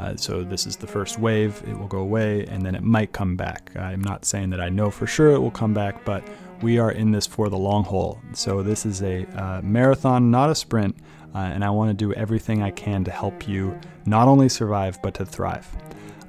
[0.00, 1.62] Uh, so this is the first wave.
[1.68, 3.70] It will go away, and then it might come back.
[3.76, 6.26] I'm not saying that I know for sure it will come back, but
[6.62, 8.18] we are in this for the long haul.
[8.32, 10.96] So this is a uh, marathon, not a sprint,
[11.34, 14.98] uh, and I want to do everything I can to help you not only survive
[15.02, 15.68] but to thrive.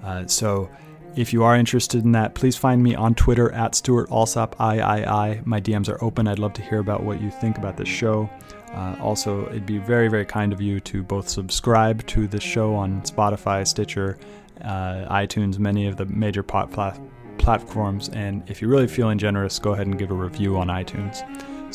[0.04, 0.70] Uh, so.
[1.14, 5.42] If you are interested in that, please find me on Twitter at Stewart Alsop III.
[5.44, 6.26] My DMs are open.
[6.26, 8.30] I'd love to hear about what you think about this show.
[8.74, 12.74] Uh, also, it'd be very, very kind of you to both subscribe to the show
[12.74, 14.18] on Spotify, Stitcher,
[14.62, 17.00] uh, iTunes, many of the major pot plat-
[17.38, 18.08] platforms.
[18.10, 21.26] And if you're really feeling generous, go ahead and give a review on iTunes.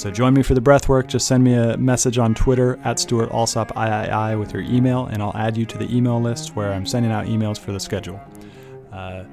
[0.01, 1.09] So join me for the breath work.
[1.09, 5.23] Just send me a message on Twitter at Stewart Alsop III with your email, and
[5.23, 8.19] I'll add you to the email list where I'm sending out emails for the schedule.
[8.97, 9.25] Uh,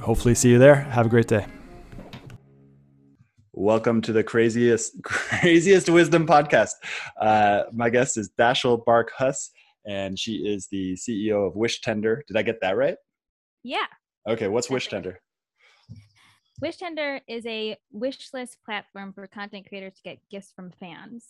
[0.00, 0.76] hopefully, see you there.
[0.76, 1.44] Have a great day.
[3.52, 6.72] Welcome to the craziest, craziest wisdom podcast.
[7.20, 9.50] Uh, my guest is Dashiell Bark-Huss,
[9.86, 12.24] and she is the CEO of Wish Tender.
[12.26, 12.96] Did I get that right?
[13.62, 13.84] Yeah.
[14.26, 14.48] Okay.
[14.48, 15.20] What's Wish Tender?
[16.62, 21.26] Wish Tender is a wish list platform for content creators to get gifts from fans.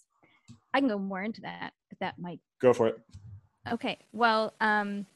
[0.73, 2.39] I can go more into that but that might.
[2.61, 3.01] Go for it.
[3.69, 3.99] Okay.
[4.13, 5.07] Well, um,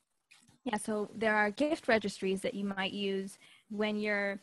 [0.72, 0.78] yeah.
[0.78, 3.38] So there are gift registries that you might use
[3.70, 4.38] when you're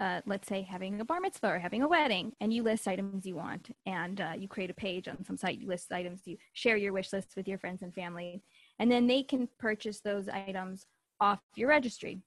[0.00, 3.26] uh, let's say having a bar mitzvah or having a wedding and you list items
[3.26, 6.38] you want and uh, you create a page on some site you list items you
[6.54, 8.42] share your wish list with your friends and family
[8.78, 10.86] and then they can purchase those items
[11.20, 12.18] off your registry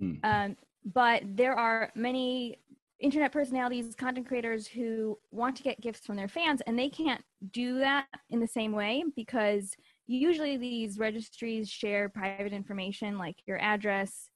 [0.00, 0.18] mm.
[0.24, 2.56] um, but there are many
[3.00, 7.22] internet personalities content creators who want to get gifts from their fans and they can't
[7.50, 9.76] do that in the same way because
[10.08, 14.30] usually these registries share private information like your address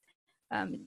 [0.52, 0.86] um,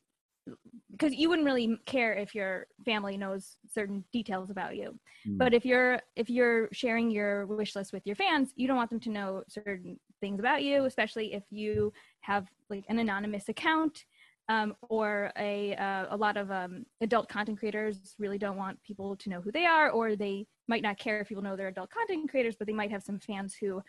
[0.91, 4.97] because you wouldn't really care if your family knows certain details about you
[5.27, 5.37] mm.
[5.37, 8.89] but if you're if you're sharing your wish list with your fans you don't want
[8.91, 11.91] them to know certain things about you especially if you
[12.21, 14.05] have like an anonymous account
[14.47, 19.15] um, or a uh, a lot of um, adult content creators really don't want people
[19.15, 21.89] to know who they are or they might not care if people know they're adult
[21.89, 23.81] content creators but they might have some fans who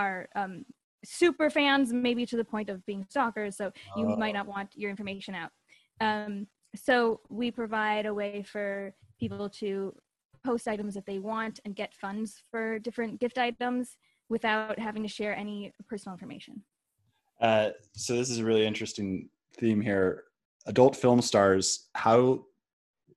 [0.00, 0.64] are um,
[1.04, 4.38] super fans maybe to the point of being stalkers so you might oh.
[4.38, 5.50] not want your information out
[6.00, 6.46] um,
[6.76, 9.94] so we provide a way for people to
[10.44, 13.96] post items that they want and get funds for different gift items
[14.28, 16.62] without having to share any personal information.
[17.40, 19.28] Uh, so this is a really interesting
[19.58, 20.24] theme here.
[20.66, 22.44] adult film stars, how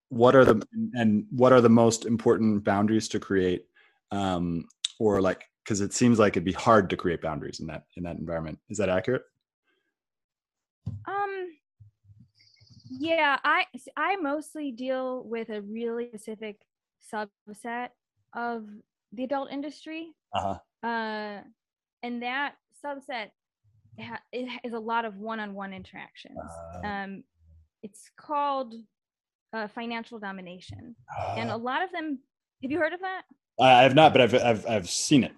[0.09, 0.61] what are the
[0.93, 3.65] and what are the most important boundaries to create
[4.11, 4.65] um
[4.97, 8.01] or like because it seems like it'd be hard to create boundaries in that in
[8.01, 8.57] that environment.
[8.69, 9.21] Is that accurate?
[11.07, 11.51] Um
[12.89, 16.59] yeah i i mostly deal with a really specific
[17.13, 17.89] subset
[18.35, 18.65] of
[19.13, 20.07] the adult industry.
[20.33, 20.57] Uh-huh.
[20.87, 21.41] Uh
[22.01, 23.27] and that subset
[24.01, 26.39] ha- it is a lot of one-on-one interactions.
[26.83, 26.87] Uh.
[26.87, 27.23] um
[27.83, 28.73] it's called
[29.53, 30.95] uh, financial domination.
[31.37, 32.17] And a Uh, lot of them
[32.63, 33.21] have you heard of that?
[33.61, 35.33] I have not but i've i've, I've seen it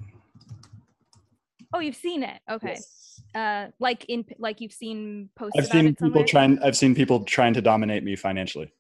[1.73, 2.39] oh you've seen it.
[2.49, 2.75] Okay.
[2.75, 3.21] Yes.
[3.35, 7.53] uh like in like you've seen posts i've seen people trying i've seen people trying
[7.53, 8.73] to dominate me financially.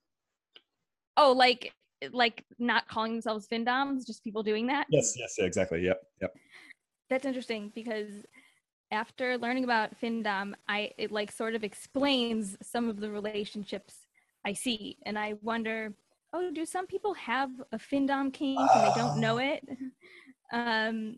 [1.17, 1.73] Oh like
[2.11, 4.87] like not calling themselves findoms just people doing that?
[4.89, 5.81] Yes yes exactly.
[5.83, 6.35] Yep yep.
[7.09, 8.25] That's interesting because
[8.91, 14.07] after learning about findom i it like sort of explains some of the relationships
[14.45, 14.97] i see.
[15.05, 15.93] And i wonder
[16.33, 19.61] oh do some people have a findom kink and they don't know it?
[20.51, 21.17] Um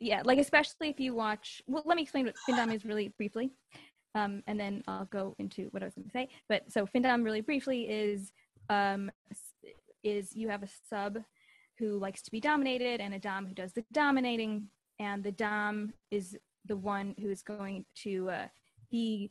[0.00, 3.50] yeah like especially if you watch well let me explain what findom is really briefly
[4.14, 6.28] um and then i'll go into what i was going to say.
[6.48, 8.32] But so findom really briefly is
[8.68, 9.10] um
[10.02, 11.18] is you have a sub
[11.78, 14.68] who likes to be dominated and a dom who does the dominating
[14.98, 16.36] and the dom is
[16.66, 18.46] the one who is going to uh,
[18.90, 19.30] be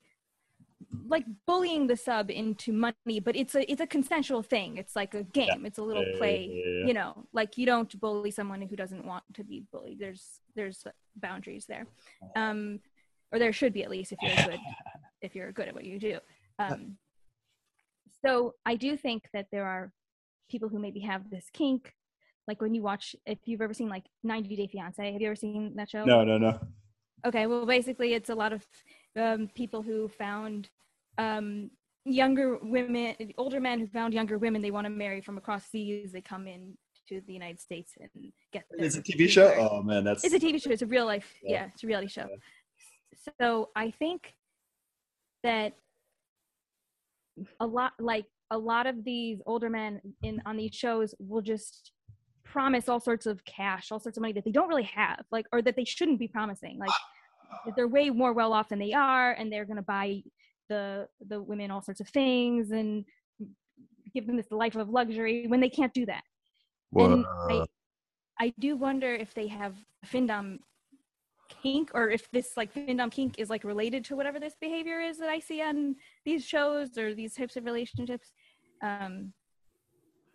[1.08, 4.78] like bullying the sub into money but it's a it's a consensual thing.
[4.78, 5.66] It's like a game.
[5.66, 6.88] It's a little Yeah, play yeah, yeah, yeah.
[6.88, 10.00] you know like you don't bully someone who doesn't want to be bullied.
[10.00, 10.86] There's there's
[11.16, 11.86] boundaries there.
[12.36, 12.80] Um
[13.32, 14.60] or there should be at least if you're good
[15.22, 16.20] if you're good at what you do.
[16.60, 16.98] Um
[18.26, 19.92] so i do think that there are
[20.50, 21.94] people who maybe have this kink.
[22.48, 25.36] Like when you watch if you've ever seen like 90 day fiance have you ever
[25.36, 26.04] seen that show?
[26.06, 26.60] No no no.
[27.26, 28.66] Okay well basically it's a lot of
[29.16, 30.70] um, people who found
[31.18, 31.70] um,
[32.06, 36.12] younger women older men who found younger women they want to marry from across seas
[36.12, 36.78] they come in
[37.08, 38.10] to the united states and
[38.52, 39.54] get it's a tv show?
[39.58, 41.52] Oh man that's it's a tv show it's a real life Yeah.
[41.52, 42.28] yeah, it's a reality show.
[43.40, 44.34] So i think
[45.44, 45.74] that
[47.60, 51.92] a lot like a lot of these older men in on these shows will just
[52.44, 55.46] promise all sorts of cash all sorts of money that they don't really have like
[55.52, 56.92] or that they shouldn't be promising like
[57.76, 60.22] they're way more well off than they are and they're going to buy
[60.70, 63.06] the the women all sorts of things and
[64.14, 66.24] give them this life of luxury when they can't do that
[66.96, 67.66] and I,
[68.40, 70.60] I do wonder if they have findom
[71.62, 75.18] kink or if this like findom kink is like related to whatever this behavior is
[75.20, 75.96] that I see on
[76.26, 78.32] these shows or these types of relationships.
[78.82, 79.34] Um,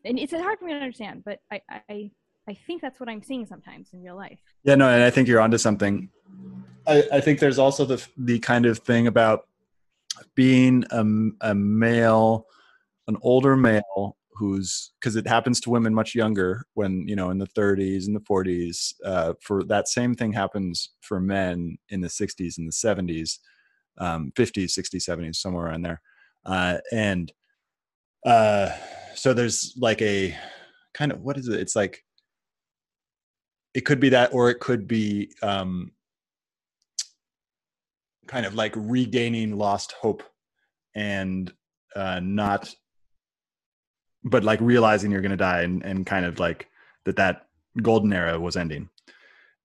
[0.05, 2.11] and it's hard for me to understand, but I, I
[2.49, 4.41] I think that's what I'm seeing sometimes in real life.
[4.65, 6.09] Yeah, no, and I think you're onto something.
[6.87, 9.47] I, I think there's also the the kind of thing about
[10.35, 11.05] being a,
[11.51, 12.47] a male,
[13.07, 17.37] an older male who's because it happens to women much younger when you know in
[17.37, 18.95] the 30s and the 40s.
[19.05, 23.41] Uh, for that same thing happens for men in the 60s and the 70s,
[23.99, 26.01] um, 50s, 60s, 70s, somewhere around there,
[26.47, 27.31] uh, and
[28.25, 28.71] uh,
[29.15, 30.35] so there's like a
[30.95, 31.61] kind of what is it?
[31.61, 32.05] It's like
[33.79, 35.93] it could be that or it could be um
[38.27, 40.23] kind of like regaining lost hope
[40.97, 41.53] and
[41.95, 42.75] uh not
[44.25, 46.67] but like realizing you're going to die and and kind of like
[47.05, 47.47] that that
[47.81, 48.89] golden era was ending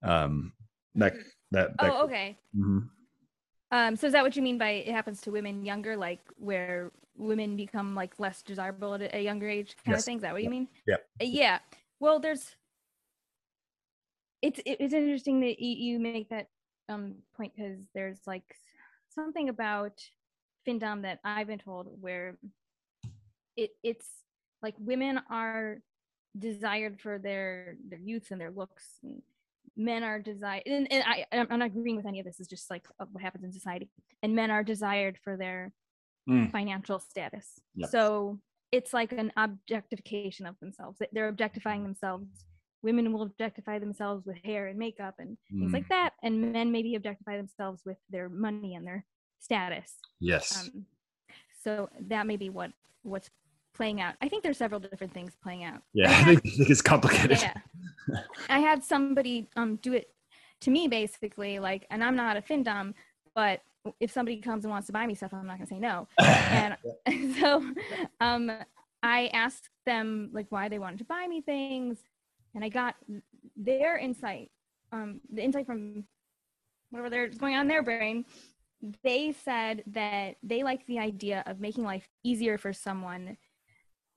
[0.03, 0.53] um
[0.93, 1.13] that
[1.51, 2.37] that, that Oh, okay.
[2.55, 2.89] Mhm.
[3.71, 6.91] Um, so is that what you mean by it happens to women younger, like where
[7.17, 10.01] women become like less desirable at a, younger age kind Yes.
[10.01, 10.17] of thing?
[10.17, 10.67] Is that what you mean?
[10.85, 10.99] Yep.
[11.21, 11.57] Uh, Yeah.
[11.99, 12.55] Well, there's.
[14.43, 16.47] It's it's interesting that you, make that
[16.89, 18.43] um point because there's like
[19.09, 19.93] something about
[20.67, 22.37] findom that I've been told where
[23.55, 24.09] it it's
[24.61, 25.81] like women are
[26.37, 29.21] desired for their their youth and their looks and
[29.77, 32.49] men are desired and, and I I'm I'm not agreeing with any of this it's
[32.49, 33.89] just like what happens in society
[34.23, 35.71] and men are desired for their
[36.29, 36.53] Mm.
[36.53, 37.89] financial status Yep.
[37.89, 38.39] so
[38.71, 42.45] it's like an objectification of themselves they're objectifying themselves
[42.83, 45.73] women will objectify themselves with hair and makeup and things Mm.
[45.73, 49.05] like that and men maybe objectify themselves with their money and their
[49.39, 49.95] status.
[50.19, 50.69] Yes.
[50.69, 50.85] Um,
[51.63, 52.71] so that may be what
[53.03, 53.29] what's
[53.73, 54.13] playing out.
[54.21, 55.81] I think there's several different things playing out.
[55.93, 57.41] Yeah i think, I think it's complicated.
[57.41, 57.57] Yeah.
[58.49, 60.09] I had somebody um do it
[60.61, 62.93] to me basically like and i'm not a findom
[63.35, 63.61] but
[63.99, 66.07] if somebody comes and wants to buy me stuff i'm not going to say no.
[66.19, 67.63] And so
[68.21, 68.51] um
[69.01, 71.97] i asked them like why they wanted to buy me things
[72.55, 72.95] and i got
[73.55, 74.49] their insight
[74.91, 76.03] um the insight from
[76.89, 78.25] whatever there's going on in their brain
[79.03, 83.37] they said that they like the idea of making life easier for someone.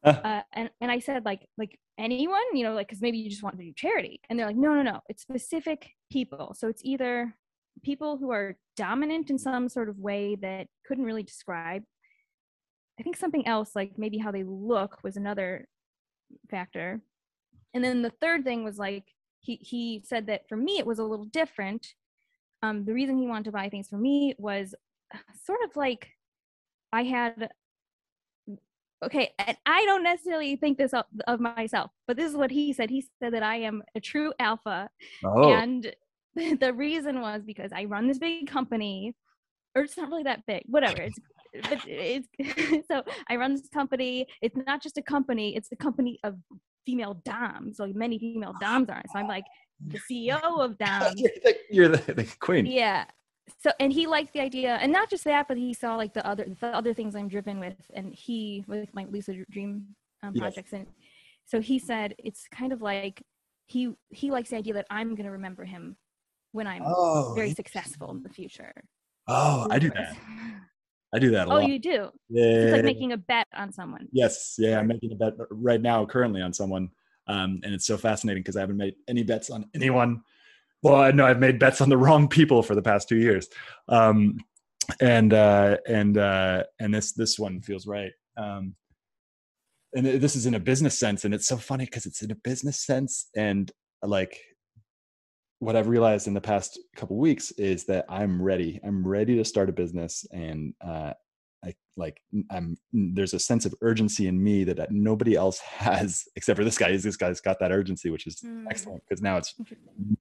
[0.05, 0.11] Uh.
[0.11, 3.43] Uh, and and I said like like anyone, you know, like because maybe you just
[3.43, 6.55] want to do charity, and they're like, no, no, no, it's specific people.
[6.59, 7.35] So it's either
[7.83, 11.83] people who are dominant in some sort of way that couldn't really describe.
[12.99, 15.69] I think something else, like maybe how they look, was another
[16.51, 17.01] factor.
[17.75, 19.05] And then the third thing was like
[19.41, 21.95] he he said that for me it was a little different.
[22.63, 24.75] Um, the reason he wanted to buy things for me was
[25.45, 26.09] sort of like
[26.93, 27.51] I had
[29.05, 32.73] okay, and I don't necessarily think this of, of myself, but this is what he
[32.73, 32.91] said.
[32.91, 34.89] He said that I am a true alpha,
[35.25, 35.95] Oh, and
[36.35, 39.15] the reason was because I run this big company,
[39.75, 41.03] or it's not really that big, whatever.
[41.03, 41.19] It's
[41.63, 44.27] but it's so I run this company.
[44.43, 46.37] It's not just a company; it's a company of
[46.85, 47.79] female doms.
[47.79, 49.03] Like many female doms are.
[49.13, 49.45] So I'm like
[49.87, 51.21] the CEO of doms.
[51.21, 52.67] you're the, you're the, the queen.
[52.67, 53.05] Yeah.
[53.63, 56.27] So and he liked the idea, and not just that, but he saw like the
[56.27, 59.87] other the other things I'm driven with, and he with my lucid dream
[60.23, 60.41] um, Yes.
[60.43, 60.87] projects, and
[61.45, 63.23] so he said it's kind of like
[63.69, 65.97] he he likes the idea that I'm gonna remember him
[66.53, 68.73] when I'm Oh, very successful in the future.
[69.29, 70.17] oh, I do that.
[71.17, 71.63] I do that a Oh, lot.
[71.65, 72.11] Oh, you do.
[72.29, 74.07] yeah, It's like making a bet on someone.
[74.13, 76.91] Yes, yeah, I'm making a bet right now, currently on someone,
[77.27, 80.21] um, and it's so fascinating because I haven't made any bets on anyone.
[80.83, 83.49] Well, I know I've made bets on the wrong people for the past two years,
[83.89, 84.37] um,
[85.01, 88.13] and uh, and uh, and this this one feels right.
[88.37, 88.75] Um,
[89.95, 92.35] and this is in a business sense, and it's so funny because it's in a
[92.37, 94.39] business sense, and like
[95.59, 98.79] what I've realized in the past couple weeks is that I'm ready.
[98.85, 101.13] I'm ready to start a business, and uh,
[101.65, 102.21] I like
[102.51, 106.77] I'm there's a sense of urgency in me that nobody else has except for this
[106.79, 106.91] guy.
[106.91, 108.67] Is this guy's got that urgency, which is Mm.
[108.71, 109.55] excellent because now it's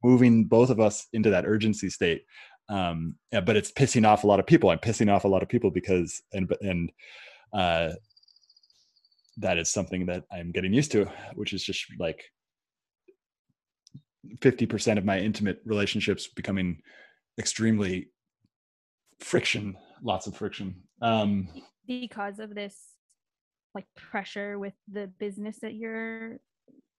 [0.04, 2.24] moving both of us into that urgency state.
[2.70, 4.70] Um, yeah, but it's pissing off a lot of people.
[4.70, 6.92] I'm pissing off a lot of people because and and
[7.54, 7.90] uh,
[9.38, 12.24] that is something that I'm getting used to, which is just like
[14.40, 16.82] 50% of my intimate relationships becoming
[17.40, 18.10] extremely
[19.20, 20.76] friction, lots of friction.
[21.02, 21.48] Um,
[21.88, 22.76] Because of this
[23.74, 26.38] like pressure with the business that you're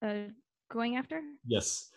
[0.05, 0.29] uh,
[0.71, 1.21] going after.
[1.47, 1.91] Yes.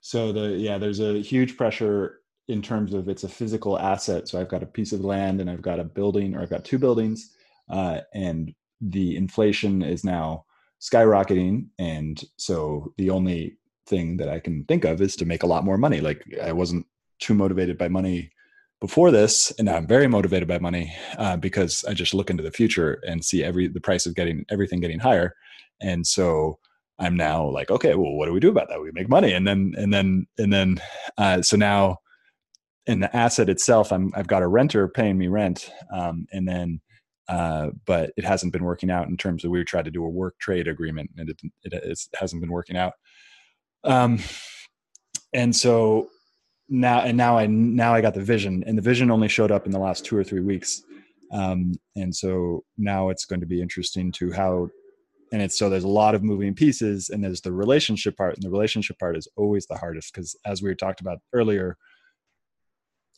[0.00, 4.28] So the yeah, there's a huge pressure in terms of it's a physical asset.
[4.28, 6.64] So I've got a piece of land and I've got a building, or I've got
[6.64, 7.34] two buildings,
[7.70, 10.44] uh, and the inflation is now
[10.80, 11.66] skyrocketing.
[11.78, 15.64] And so the only thing that I can think of is to make a lot
[15.64, 16.00] more money.
[16.00, 16.86] Like I wasn't
[17.20, 18.30] too motivated by money
[18.80, 22.42] before this, and now I'm very motivated by money uh, because I just look into
[22.42, 25.34] the future and see every the price of getting everything getting higher,
[25.80, 26.58] and so
[26.98, 28.80] I'm now like, okay, well, what do we do about that?
[28.80, 30.80] We make money, and then and then and then,
[31.18, 31.98] uh, so now
[32.86, 36.80] in the asset itself, I'm I've got a renter paying me rent, um, and then,
[37.28, 40.08] uh, but it hasn't been working out in terms of we tried to do a
[40.08, 42.92] work trade agreement, and it it, it's- hasn't been working out.
[43.86, 44.18] Um,
[45.32, 46.08] and so
[46.68, 49.66] now and now I now I got the vision, and the vision only showed up
[49.66, 50.82] in the last two or three weeks.
[51.32, 54.68] Um, and so now it's going to be interesting to how
[55.32, 58.42] and it's so there's a lot of moving pieces and there's the relationship part and
[58.42, 61.76] the relationship part is always the hardest because as we talked about earlier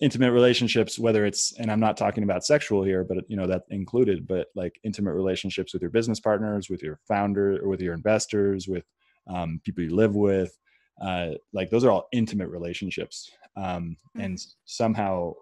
[0.01, 3.63] intimate relationships whether it's and i'm not talking about sexual here but you know that
[3.71, 7.95] included but like intimate relationships with your business partners with your founder or with your
[7.95, 8.85] investors with
[9.29, 10.57] um, people you live with
[11.03, 15.33] uh, like those are all intimate relationships um, and somehow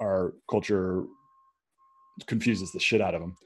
[0.00, 1.04] our culture
[2.26, 3.36] confuses the shit out of them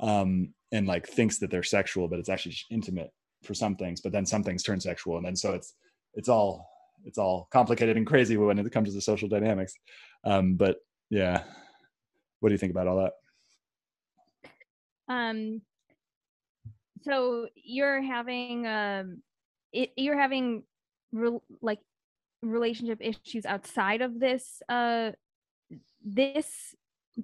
[0.00, 3.10] um, and like thinks that they're sexual, but it's actually just intimate
[3.42, 4.00] for some things.
[4.00, 5.74] But then some things turn sexual, and then so it's
[6.14, 6.66] it's all
[7.04, 9.74] it's all complicated and crazy when it comes to the social dynamics.
[10.24, 10.78] Um, but
[11.10, 11.42] yeah,
[12.40, 13.12] what do you think about all that?
[15.08, 15.60] Um,
[17.04, 19.22] so you're having um,
[19.72, 20.64] it, you're having
[21.12, 21.80] re- like
[22.42, 25.12] relationship issues outside of this uh
[26.04, 26.74] this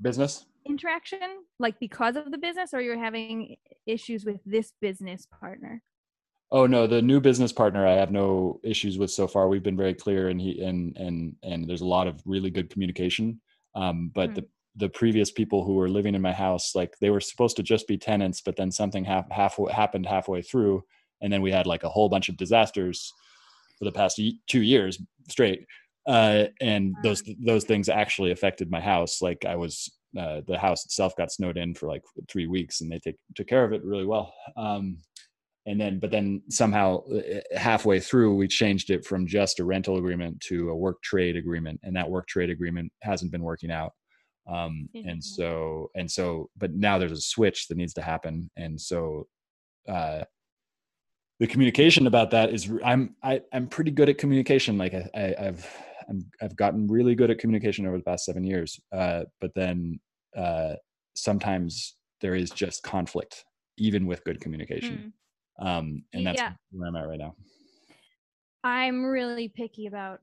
[0.00, 0.46] Business?
[0.66, 3.56] interaction like because of the business or you're having
[3.86, 5.82] issues with this business partner
[6.52, 9.48] Oh no, the new business partner I have no issues with so far.
[9.48, 12.70] We've been very clear, and he and and and there's a lot of really good
[12.70, 13.40] communication.
[13.74, 14.34] Um, but Hmm.
[14.34, 17.62] the the previous people who were living in my house, like they were supposed to
[17.62, 20.82] just be tenants, but then something hap- half happened halfway through,
[21.20, 23.12] and then we had like a whole bunch of disasters
[23.78, 25.66] for the past two years straight.
[26.06, 29.20] Uh, and those those things actually affected my house.
[29.20, 32.90] Like I was uh, the house itself got snowed in for like three weeks, and
[32.90, 34.32] they take, took care of it really well.
[34.56, 34.98] Um,
[35.66, 39.98] and then but then somehow uh, halfway through we changed it from just a rental
[39.98, 43.92] agreement to a work trade agreement and that work trade agreement hasn't been working out
[44.50, 48.80] um and so and so but now there's a switch that needs to happen and
[48.80, 49.26] so
[49.88, 50.22] uh
[51.38, 55.34] the communication about that is i'm I, i'm pretty good at communication like I, I
[55.46, 55.66] i've
[56.08, 60.00] I'm, i've gotten really good at communication over the past seven years uh but then
[60.36, 60.74] uh
[61.14, 63.44] sometimes there is just conflict
[63.78, 65.12] even with good communication
[65.60, 65.66] Mm.
[65.66, 66.52] um and that's Yeah.
[66.72, 67.34] where i'm at right now
[68.62, 70.20] I'm really picky about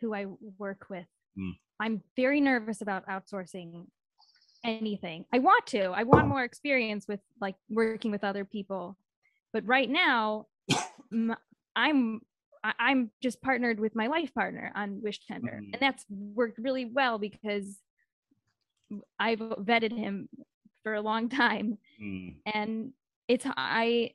[0.00, 0.26] who I
[0.58, 1.06] work with.
[1.38, 1.52] Mm.
[1.80, 3.86] I'm very nervous about outsourcing
[4.64, 5.24] anything.
[5.32, 5.86] I want to.
[5.90, 8.96] I want more experience with like working with other people.
[9.52, 10.46] But right now,
[11.76, 12.20] I'm
[12.78, 15.72] I'm just partnered with my life partner on Wish Tender, Mhm.
[15.72, 17.80] and that's worked really well because
[19.18, 20.28] I've vetted him
[20.84, 22.36] for a long time, Mm.
[22.46, 22.92] and
[23.26, 24.14] it's I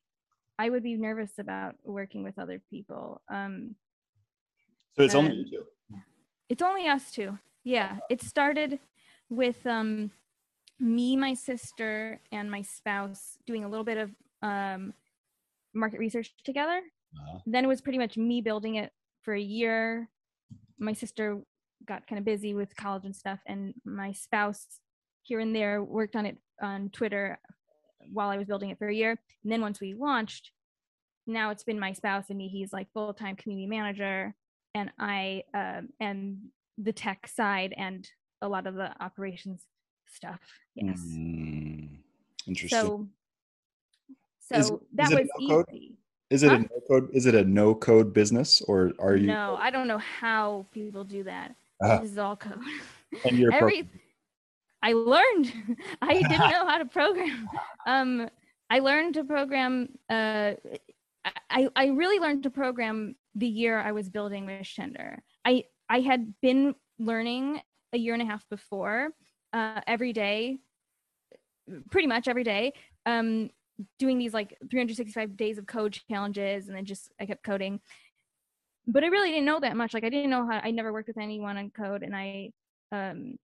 [0.58, 3.22] I would be nervous about working with other people.
[3.30, 3.76] Um,
[4.96, 5.66] so it's only you two
[6.50, 7.38] it's only us two.
[7.68, 8.80] Yeah, it started
[9.30, 10.10] with um,
[10.80, 14.94] me, my sister, and my spouse doing a little bit of um,
[15.74, 16.80] market research together.
[16.80, 17.40] Uh-huh.
[17.46, 20.08] Then it was pretty much me building it for a year.
[20.80, 21.42] My sister
[21.86, 24.66] got kind of busy with college and stuff, and my spouse
[25.24, 27.38] here and there worked on it on Twitter
[28.14, 29.20] while I was building it for a year.
[29.44, 30.52] And then once we launched,
[31.26, 32.48] now it's been my spouse and me.
[32.48, 34.34] He's like full time community manager,
[34.74, 36.38] and I um, and
[36.78, 38.08] the tech side and
[38.42, 39.64] a lot of the operations
[40.08, 40.40] stuff.
[40.76, 41.00] Yes.
[41.02, 41.98] Mm.
[42.48, 43.08] interesting So,
[44.40, 45.98] so Is- that is it was no easy.
[46.30, 46.56] Is it Huh?
[46.56, 47.10] a no code?
[47.14, 49.28] Is it a no code business, or are you?
[49.28, 51.56] No, I don't know how people do that.
[51.84, 52.60] Uh, This is all code.
[53.26, 53.90] and you're Every
[54.84, 55.54] I learned.
[56.02, 57.48] I didn't know how to program.
[57.86, 58.30] Um,
[58.70, 59.98] I learned to program.
[60.10, 60.54] Uh,
[61.50, 65.24] I I really learned to program the year I was building Wish Tender.
[65.46, 67.62] I I had been learning
[67.94, 69.10] a year and a half before,
[69.54, 70.58] uh, every day,
[71.92, 72.74] pretty much every day.
[73.06, 73.50] Um,
[74.00, 77.80] doing these like 365 days of code challenges, and then just I kept coding.
[78.88, 79.94] But I really didn't know that much.
[79.94, 80.60] Like I didn't know how.
[80.64, 82.52] I never worked with anyone on code, and I
[82.92, 83.36] um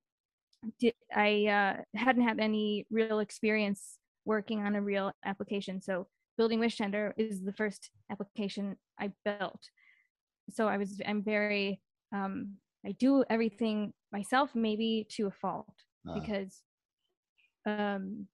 [0.80, 5.82] did I uh, hadn't had any real experience working on a real application.
[5.82, 9.70] So building Wish Tender is the first application I built.
[10.50, 11.82] So I was I'm very
[12.14, 15.74] um, I do everything myself, maybe to a fault,
[16.08, 16.62] uh, because
[17.66, 18.28] um,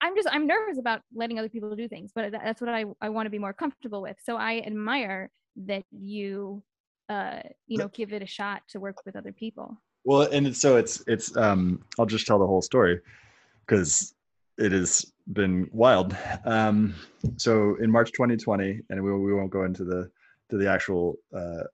[0.00, 3.08] I'm just I'm nervous about letting other people do things, but that's what I I
[3.08, 4.16] want to be more comfortable with.
[4.22, 5.30] So I admire
[5.64, 6.62] that you
[7.08, 9.76] uh you know give it a shot to work with other people.
[10.04, 11.36] well, and so it's it's.
[11.36, 13.00] Um, I'll just tell the whole story
[13.66, 14.14] because
[14.58, 16.16] it has been wild.
[16.44, 16.94] Um,
[17.36, 20.10] so in March 2020, and we we won't go into the
[20.50, 21.64] to the actual uh,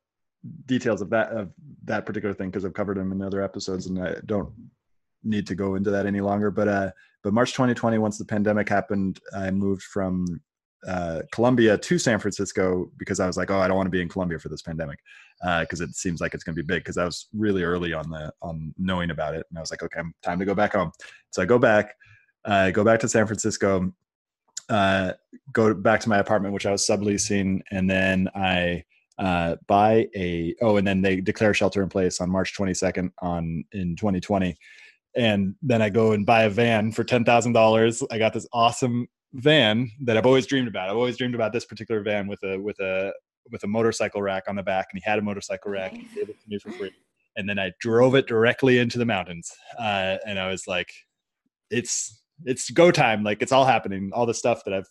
[0.67, 1.53] details of that of
[1.85, 4.53] that particular thing because I've covered them in other episodes, and I don't
[5.23, 6.51] need to go into that any longer.
[6.51, 6.91] But uh,
[7.23, 10.41] but March 2020, once the pandemic happened, I moved from
[10.87, 14.03] uh, Colombia to San Francisco because I was like, oh, I don't want to be
[14.03, 14.99] in Colombia for this pandemic
[15.61, 16.83] because it seems like it's going to be big.
[16.83, 19.83] Because I was really early on the on knowing about it, and I was like,
[19.83, 20.93] okay, I'm time to go back home.
[21.31, 21.95] So I go back,
[22.45, 23.93] I go back to San Francisco,
[24.69, 25.13] uh,
[25.53, 28.85] go back to my apartment, which I was subleasing, and then I
[29.19, 33.65] uh, buy a oh, and then they declare shelter in place on March 22nd on
[33.73, 34.57] in 2020
[35.17, 38.03] and then I go and buy a van for ten thousand dollars.
[38.11, 40.91] I got this awesome van that I've always dreamed about.
[40.91, 43.13] I've always dreamed about this particular van with a with a
[43.51, 45.93] with a motorcycle rack on the back, and he had a motorcycle rack.
[45.93, 46.93] He gave it to me for free,
[47.37, 49.51] and then I drove it directly into the mountains.
[49.79, 50.93] Uh, and I was like,
[51.71, 53.25] "It's it's go time!
[53.25, 54.11] Like it's all happening.
[54.13, 54.89] All the stuff that I've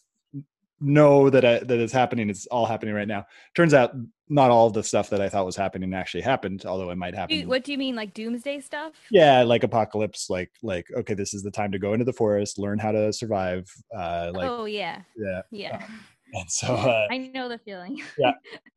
[0.81, 3.25] know that I, that is happening is all happening right now.
[3.55, 3.91] Turns out,
[4.27, 7.17] not all the stuff that I thought was happening actually happened, although it might Do
[7.17, 7.35] happen.
[7.37, 8.93] you- what do you mean, like doomsday stuff?
[9.11, 12.57] yeah like apocalypse like like okay this is the time to go into the forest
[12.57, 15.85] learn how to survive uh like oh yeah, yeah yeah.
[16.33, 18.01] and so uh I know the feeling.
[18.17, 18.31] Yeah,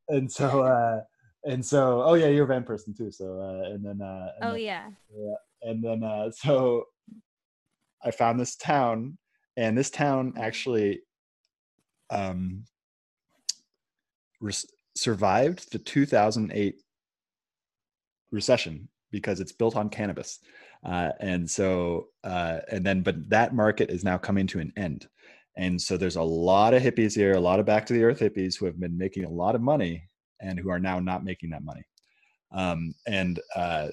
[0.09, 1.01] and so uh
[1.45, 4.45] and so oh yeah you're a van person too so uh and then uh and
[4.51, 4.87] oh then, yeah.
[5.63, 6.85] and then uh so
[8.05, 9.17] i found this town
[9.57, 11.01] and this town actually
[12.11, 12.65] um
[14.41, 14.67] res-
[14.99, 16.81] survived the 2008
[18.31, 20.39] recession because it's built on cannabis.
[20.85, 25.09] Uh, and so uh, and then but that market is now coming to an end.
[25.57, 28.21] And so there's a lot of hippies here a lot of back to the earth
[28.21, 30.09] hippies who have been making a lot of money
[30.41, 31.83] and who are now not making that money.
[32.53, 33.89] Um, and uh,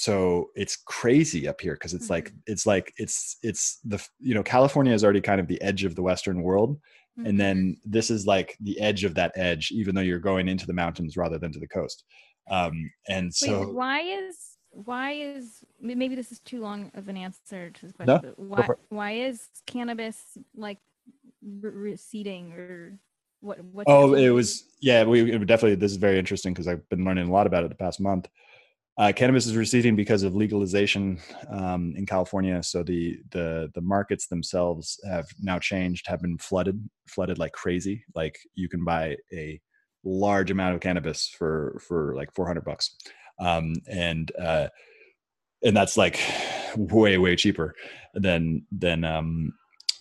[0.00, 4.42] so it's crazy up here because it's like it's like it's it's the you know
[4.42, 6.80] california is already kind of the edge of the western world
[7.18, 7.28] Mhm.
[7.28, 10.66] and then this is like the edge of that edge even though you're going into
[10.66, 12.04] the mountains rather than to the coast
[12.50, 12.72] um
[13.08, 17.70] and Wait, so why is why is maybe this is too long of an answer
[17.70, 18.34] to this No, question.
[18.36, 20.78] but why why is cannabis like
[21.42, 22.98] re- receding or
[23.40, 23.58] what?
[23.64, 23.86] What?
[23.88, 25.02] Oh, it was yeah.
[25.04, 25.76] We it definitely.
[25.76, 28.28] This is very interesting because I've been learning a lot about it the past month.
[28.98, 32.62] Uh, cannabis is receding because of legalization um, in California.
[32.62, 38.04] So the the the markets themselves have now changed, have been flooded, flooded like crazy.
[38.14, 39.60] Like you can buy a
[40.04, 42.94] large amount of cannabis for for like 400 bucks,
[43.38, 44.68] um, and uh,
[45.62, 46.20] and that's like
[46.76, 47.74] way way cheaper
[48.14, 49.54] than than um,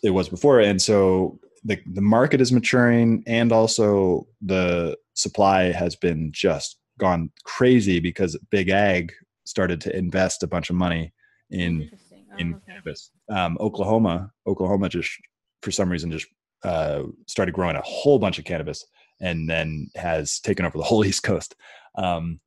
[0.04, 0.60] it was before.
[0.60, 7.32] And so the the market is maturing, and also the supply has been just gone
[7.46, 9.12] crazy because big ag
[9.46, 11.12] started to invest a bunch of money
[11.50, 11.90] in
[12.32, 12.64] Oh, in okay.
[12.68, 13.12] cannabis.
[13.30, 15.12] Um, Oklahoma, Oklahoma just
[15.62, 16.28] for some reason just
[16.64, 18.86] uh, started growing a whole bunch of cannabis,
[19.22, 21.56] and then has taken over the whole East Coast.
[21.96, 22.40] Um,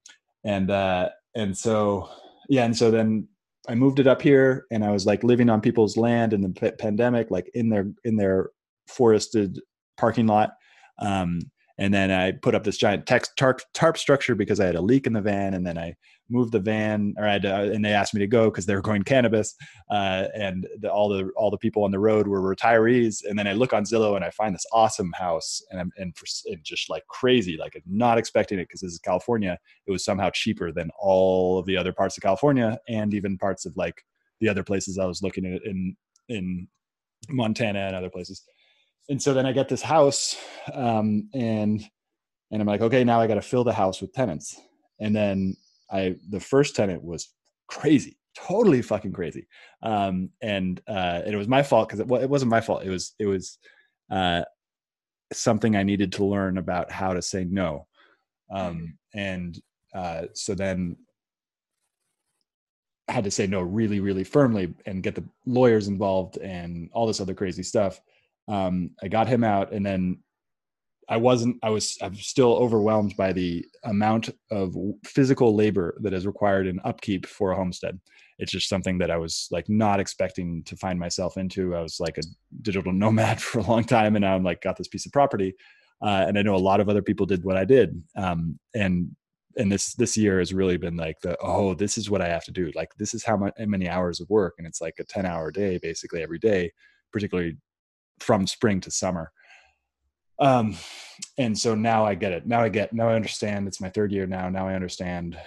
[0.44, 2.08] and uh, and so
[2.48, 3.28] yeah, and so then
[3.68, 6.50] I moved it up here, and I was like living on people's land in the
[6.50, 8.50] p- pandemic, like in their in their
[8.86, 9.60] forested
[9.96, 10.52] parking lot.
[10.98, 11.40] Um,
[11.78, 14.80] and then I put up this giant text tarp, tarp structure because I had a
[14.80, 15.94] leak in the van, and then I
[16.28, 18.74] moved the van, or I had to, and they asked me to go because they
[18.74, 19.54] were going cannabis,
[19.90, 23.18] uh, and the, all the all the people on the road were retirees.
[23.28, 26.16] And then I look on Zillow and I find this awesome house, and I'm and,
[26.16, 29.58] for, and just like crazy, like not expecting it because this is California.
[29.87, 33.66] It was somehow cheaper than all of the other parts of California, and even parts
[33.66, 34.04] of like
[34.40, 35.96] the other places I was looking at in
[36.28, 36.68] in
[37.28, 38.42] Montana and other places.
[39.08, 40.36] And so then I get this house,
[40.72, 41.82] um, and
[42.50, 44.60] and I'm like, okay, now I got to fill the house with tenants.
[45.00, 45.56] And then
[45.90, 47.30] I, the first tenant was
[47.66, 49.48] crazy, totally fucking crazy,
[49.82, 52.84] um, and uh, and it was my fault because it, well, it wasn't my fault.
[52.84, 53.58] It was it was
[54.10, 54.42] uh,
[55.32, 57.86] something I needed to learn about how to say no,
[58.50, 59.60] um, and
[59.94, 60.96] uh, so then
[63.08, 67.06] I had to say no really really firmly and get the lawyers involved and all
[67.06, 68.00] this other crazy stuff
[68.48, 70.18] um, I got him out, and then
[71.09, 71.57] I wasn't.
[71.62, 71.96] I was.
[72.00, 74.74] I'm still overwhelmed by the amount of
[75.05, 78.00] physical labor that is required in upkeep for a homestead.
[78.38, 81.74] It's just something that I was like not expecting to find myself into.
[81.74, 82.22] I was like a
[82.62, 85.55] digital nomad for a long time, and now I'm like got this piece of property,
[86.02, 89.11] uh, and I know a lot of other people did what I did, um, and
[89.57, 92.44] and this this year has really been like the oh this is what I have
[92.44, 92.70] to do.
[92.74, 95.50] Like this is how how many hours of work, and it's like a ten hour
[95.50, 96.72] day basically every day,
[97.12, 97.57] particularly
[98.20, 99.31] from spring to summer.
[100.38, 100.77] Um,
[101.38, 102.46] and so now I get it.
[102.46, 104.48] Now I get, now I understand it's my third year now.
[104.48, 105.38] Now I understand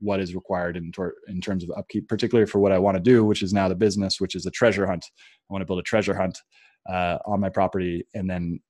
[0.00, 3.02] what is required in, tor- in terms of upkeep, particularly for what I want to
[3.02, 5.04] do, which is now the business, which is a treasure hunt.
[5.50, 6.38] I want to build a treasure hunt
[6.88, 8.60] uh, on my property and then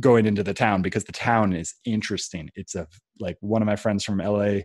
[0.00, 2.50] going into the town because the town is interesting.
[2.54, 2.86] It's a,
[3.20, 4.64] like one of my friends from LA, a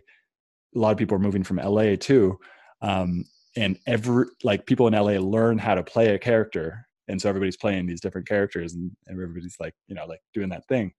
[0.74, 2.38] lot of people are moving from LA too.
[2.82, 3.24] Um,
[3.56, 7.56] and every, like people in LA learn how to play a character and so everybody's
[7.56, 10.92] playing these different characters and everybody's like you know like doing that thing.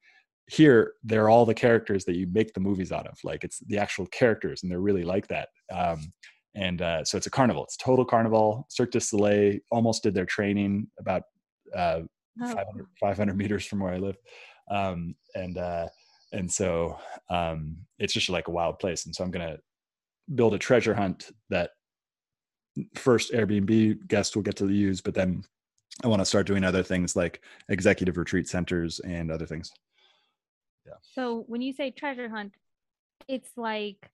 [0.47, 3.77] Here they're all the characters that you make the movies out of like it's the
[3.77, 6.11] actual characters and they're really like that um,
[6.55, 7.63] and uh, so it's a carnival.
[7.63, 8.65] It's total carnival.
[8.69, 11.21] Cirque du soleil almost did their training about
[11.75, 12.01] uh,
[12.41, 14.15] Oh, 500, 500 meters from where i live
[14.71, 15.87] um, and uh,
[16.31, 16.97] and so
[17.29, 19.57] um, it's just like a wild place and so i'm gonna
[20.35, 21.71] build a treasure hunt that
[22.95, 25.43] first airbnb guests will get to use but then
[26.03, 29.71] I want to start doing other things like executive retreat centers and other things.
[30.85, 30.93] Yeah.
[31.01, 32.53] So when you say treasure hunt,
[33.27, 34.09] it's like,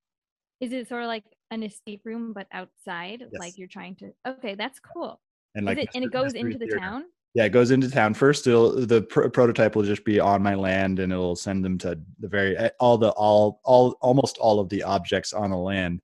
[0.60, 3.20] is it sort of like an escape room but outside?
[3.22, 3.40] Yes.
[3.40, 4.12] Like you're trying to.
[4.28, 5.22] Okay, that's cool.
[5.54, 6.80] And Is like it, and it goes Mystery into the Theater.
[6.80, 7.04] town.
[7.36, 8.48] Yeah, it goes into town first.
[8.48, 12.00] It'll, the pr- prototype will just be on my land, and it'll send them to
[12.20, 16.02] the very eh, all the all all almost all of the objects on the land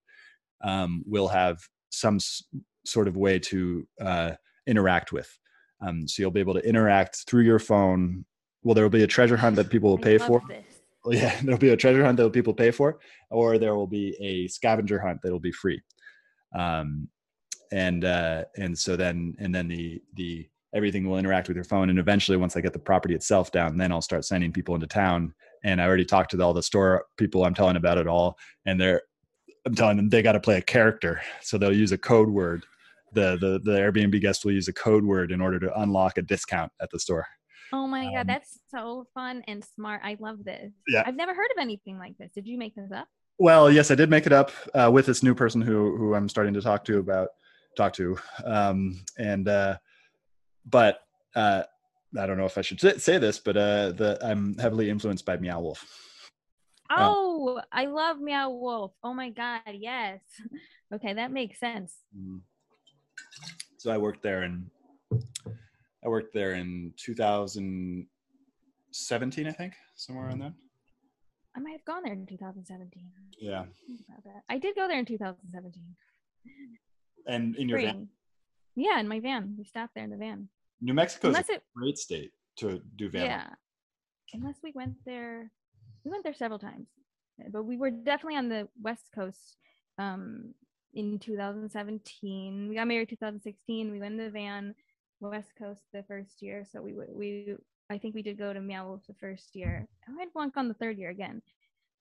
[0.62, 2.44] um, will have some s-
[2.86, 4.32] sort of way to uh,
[4.68, 5.38] interact with.
[5.82, 8.26] Um, so you'll be able to interact through your phone.
[8.64, 10.42] Well, there will be a treasure hunt that people will pay for.
[10.48, 10.64] This.
[11.04, 14.16] Well, yeah, there'll be a treasure hunt that people pay for, or there will be
[14.20, 15.82] a scavenger hunt that'll be free.
[16.56, 17.08] Um,
[17.72, 21.90] and uh, and so then and then the the everything will interact with your phone,
[21.90, 24.88] and eventually, once I get the property itself down, then I'll start sending people into
[24.88, 25.34] town.
[25.64, 27.46] And I already talked to all the store people.
[27.46, 29.02] I'm telling about it all, and they're
[29.66, 32.66] I'm telling them they got to play a character, so they'll use a code word.
[33.14, 36.22] The, the the Airbnb guest will use a code word in order to unlock a
[36.22, 37.28] discount at the store.
[37.74, 40.02] Oh my Um, god, that's so fun and smart.
[40.04, 40.72] I love this.
[40.88, 41.04] Yeah.
[41.06, 42.32] I've never heard of anything like this.
[42.34, 43.08] Did you make this up?
[43.40, 46.30] Well, yes, I did make it up uh, with this new person who who I'm
[46.30, 47.30] starting to talk to about
[47.78, 49.78] talk to, um, and uh,
[50.66, 51.00] but
[51.36, 51.64] uh,
[52.18, 55.38] I don't know if I should say- this, but uh, the I'm heavily influenced by
[55.38, 55.86] Meow Wolf.
[56.94, 58.92] Oh, I love Meow Wolf.
[59.04, 60.20] Oh my god, yes.
[60.94, 61.96] Okay, that makes sense.
[63.82, 64.70] So I worked there in
[66.06, 70.54] I worked there in 2017, I think, somewhere around then.
[71.58, 73.10] I might have gone there in 2017.
[73.40, 73.66] Yeah.
[73.88, 74.44] Think about that.
[74.50, 75.84] I did go there in 2017.
[77.26, 78.08] And in your van,
[78.76, 79.56] Yeah, in my van.
[79.58, 80.48] We stopped there in the van.
[80.80, 83.26] New Mexico is a it, great state to do van.
[83.26, 83.48] yeah.
[84.32, 85.50] Unless we went there,
[86.06, 86.88] we went there several times,
[87.50, 89.58] but we were definitely on the West Coast.
[89.98, 90.54] Um,
[90.94, 93.92] in 2017, we got married 2016.
[93.92, 94.76] We went in the van,
[95.20, 96.66] West Coast the first year.
[96.70, 97.56] So we we
[97.90, 99.88] I think we did go to Meow Wolf the first year.
[100.08, 101.42] I might flunk on the third year again.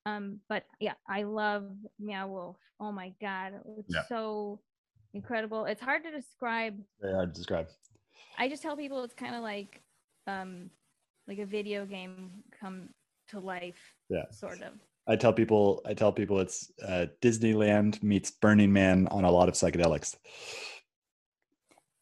[0.06, 2.56] Um, but yeah, I love Meow Wolf.
[2.78, 4.06] Oh my god, it's Yeah.
[4.08, 4.60] so
[5.12, 5.66] incredible.
[5.66, 7.68] It's hard to describe Very hard to describe.
[8.38, 9.82] I just tell people it's kind of like
[10.26, 10.70] um
[11.28, 12.88] like a video game come
[13.28, 14.30] to life Yeah.
[14.30, 14.72] sort of.
[15.06, 19.48] I tell people I tell people it's uh, Disneyland meets Burning Man on a lot
[19.48, 20.16] of psychedelics.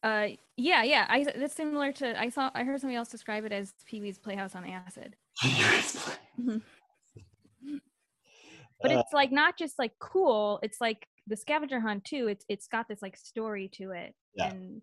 [0.03, 1.05] Uh yeah, yeah.
[1.09, 4.55] I that's similar to I saw I heard somebody else describe it as Pee-wee's Playhouse
[4.55, 5.15] on acid.
[8.81, 12.27] But Uh, it's like not just like cool, it's like the scavenger hunt too.
[12.27, 14.51] It's it's got this like story to it Yeah.
[14.51, 14.81] and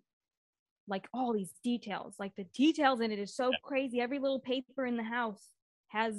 [0.87, 2.14] like all these details.
[2.18, 4.00] Like the details in it is so crazy.
[4.00, 5.42] Every little paper in the house
[5.88, 6.14] has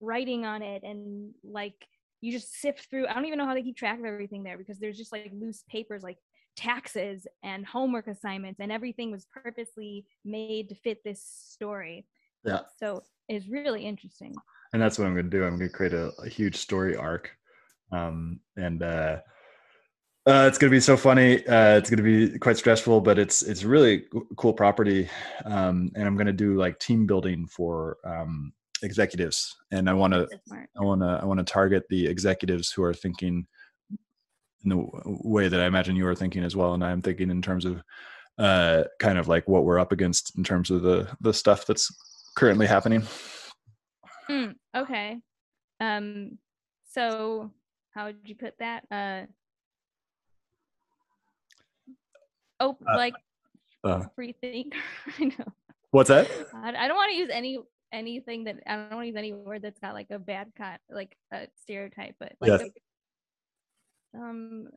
[0.00, 1.86] writing on it and like
[2.20, 3.06] you just sift through.
[3.06, 5.30] I don't even know how they keep track of everything there because there's just like
[5.32, 6.18] loose papers like
[6.56, 12.06] taxes and homework assignments and everything was purposely made to fit this story.
[12.44, 12.60] Yeah.
[12.80, 14.34] So it's really interesting.
[14.72, 15.44] and that's what I'm going to do.
[15.44, 17.30] I'm going to create a, a huge story arc,
[17.92, 19.18] um, and uh,
[20.26, 21.46] uh, it's going to be so funny.
[21.46, 24.04] Uh, it's going to be quite stressful, but it's it's really
[24.36, 25.08] cool property,
[25.44, 30.12] um, and I'm going to do like team building for um, executives, and I want
[30.14, 30.28] to
[30.78, 33.46] I want to I want to target the executives who are thinking
[34.64, 37.42] in the way that I imagine you are thinking as well, and I'm thinking in
[37.42, 37.82] terms of
[38.38, 41.88] uh, kind of like what we're up against in terms of the the stuff that's
[42.36, 43.02] currently happening.
[44.30, 45.18] Mm, okay.
[45.80, 46.38] Um
[46.90, 47.50] so
[47.94, 48.84] how would you put that?
[48.90, 49.26] Uh
[52.60, 53.14] Oh, Uh, like
[53.84, 54.74] Uh, free think.
[55.18, 55.52] I know.
[55.92, 56.28] what's that?
[56.52, 57.58] I, I don't want to use any
[57.92, 60.80] anything that I don't want to use any word that's got like a bad cut
[60.90, 62.62] like a stereotype, but like Yes.
[64.14, 64.68] a- um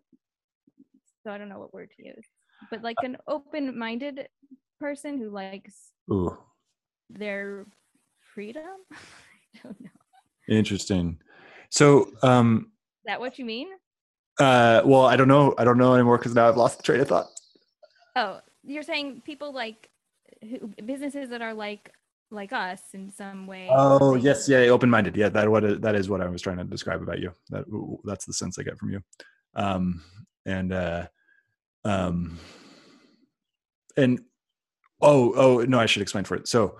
[1.24, 2.26] so I don't know what word to use.
[2.69, 4.28] But like an open-minded
[4.80, 6.38] person who likes Ooh,
[7.10, 7.65] their
[8.34, 8.63] freedom.
[8.91, 9.89] I don't know.
[10.50, 11.19] interesting.
[11.69, 13.67] So, um, Is that what you mean?
[14.39, 15.54] uh, well, I don't know.
[15.58, 17.28] I don't know anymore because now I've lost the train of thought.
[18.15, 19.89] Oh, you're saying people like
[20.41, 21.91] who, businesses that are like
[22.32, 23.67] like us in some way.
[23.70, 25.15] Oh, they- yes, yeah, open-minded.
[25.17, 27.34] Yeah, that what that is what I was trying to describe about you.
[27.50, 27.65] That
[28.06, 29.04] that's the sense I get from you.
[29.56, 30.02] Um,
[30.46, 31.08] and uh,
[31.84, 32.39] um,
[33.98, 34.22] and
[35.02, 36.48] oh, oh no, I should explain for it.
[36.48, 36.78] So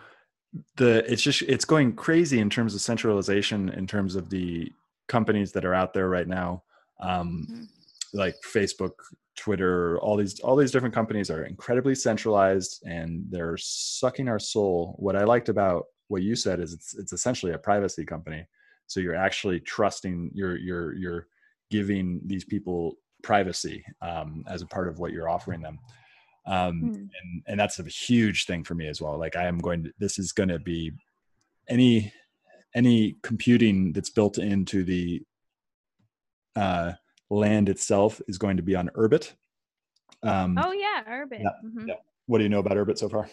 [0.78, 4.72] the it's just it's going crazy in terms of centralization in terms of the
[5.08, 6.64] companies that are out there right now.
[7.00, 7.68] Um, Mhm.
[8.14, 8.92] Like Facebook,
[9.38, 14.96] Twitter, all these all these different companies are incredibly centralized and they're sucking our soul.
[15.00, 18.46] What I liked about what you said is it's it's essentially a privacy company.
[18.88, 21.28] So you're actually trusting you're you're you're
[21.70, 25.80] giving these people privacy um, as a part of what you're offering them.
[26.46, 26.88] Um, Hmm.
[26.94, 29.18] and and that's a huge thing for me as well.
[29.18, 30.92] Like I am going to this is going to be
[31.70, 32.12] any
[32.76, 35.22] any computing that's built into the
[36.56, 36.94] uh,
[37.32, 39.34] land itself is going to be on Urbit.
[40.22, 41.42] Um, Oh yeah, Urbit.
[41.42, 41.88] Yeah, Mhm.
[41.88, 41.96] yeah.
[42.28, 43.30] What do you know about Urbit so far?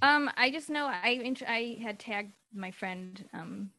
[0.00, 3.70] Um, I just know I I had tagged my friend um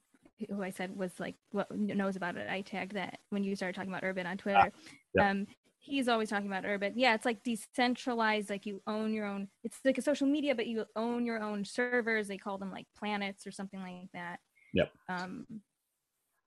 [0.50, 2.50] who I said was like what knows about it.
[2.50, 4.60] I tagged that when you started talking about Urbit on Twitter.
[4.60, 4.70] Ah,
[5.16, 5.30] yeah.
[5.30, 5.48] Um,
[5.80, 6.94] he's always talking about Urbit.
[6.96, 8.50] Yeah, it's like decentralized.
[8.50, 9.48] Like you own your own.
[9.64, 12.28] It's like a social media, but you own your own servers.
[12.28, 14.40] They call them like planets or something like that.
[14.74, 14.92] Yep.
[15.10, 15.46] Um,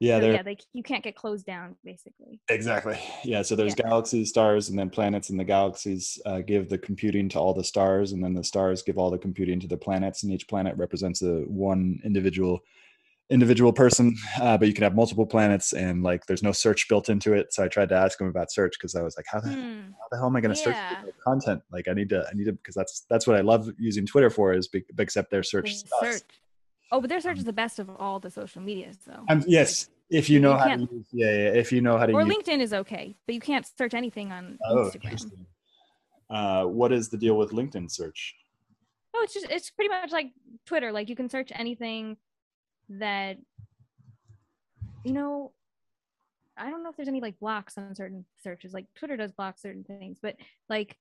[0.01, 2.41] Yeah, so they're yeah, they you can't get closed down basically.
[2.49, 2.99] exactly.
[3.25, 3.85] Yeah, so there's Yeah.
[3.85, 7.65] galaxies, stars, and then planets, and the galaxies uh, give the computing to all the
[7.65, 10.77] stars, and then the stars give all the computing to the planets, and each planet
[10.77, 12.61] represents a one individual
[13.31, 14.15] individual person.
[14.41, 17.53] Uh, but you can have multiple planets, and like there's no search built into it.
[17.55, 19.91] So I tried to ask him about search because I was like, how the Hmm.
[19.93, 20.97] how the hell am I going to search Yeah.
[21.01, 21.63] for content?
[21.73, 24.29] Like I need to, I need to, because that's that's what I love using Twitter
[24.29, 25.73] for is be, except their search.
[26.03, 26.23] Search.
[26.95, 29.25] Oh, but their search is the best of all the social medias, though.
[29.29, 32.07] Um, yes, if you know You how to use, yeah, yeah, if you know how
[32.07, 32.33] to or use.
[32.33, 35.45] LinkedIn is okay, but you can't search anything on Oh, Instagram.
[36.31, 38.37] Uh, what is the deal with LinkedIn search?
[39.13, 40.31] Oh, it's just it's pretty much like
[40.67, 40.93] Twitter.
[40.93, 42.17] Like you can search anything
[42.89, 43.39] that
[45.05, 45.51] you know.
[46.57, 48.73] I don't know if there's any like blocks on certain searches.
[48.73, 50.37] Like Twitter does block certain things, but
[50.69, 50.97] like,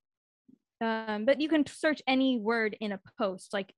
[0.80, 3.52] um, but you can search any word in a post.
[3.52, 3.72] Like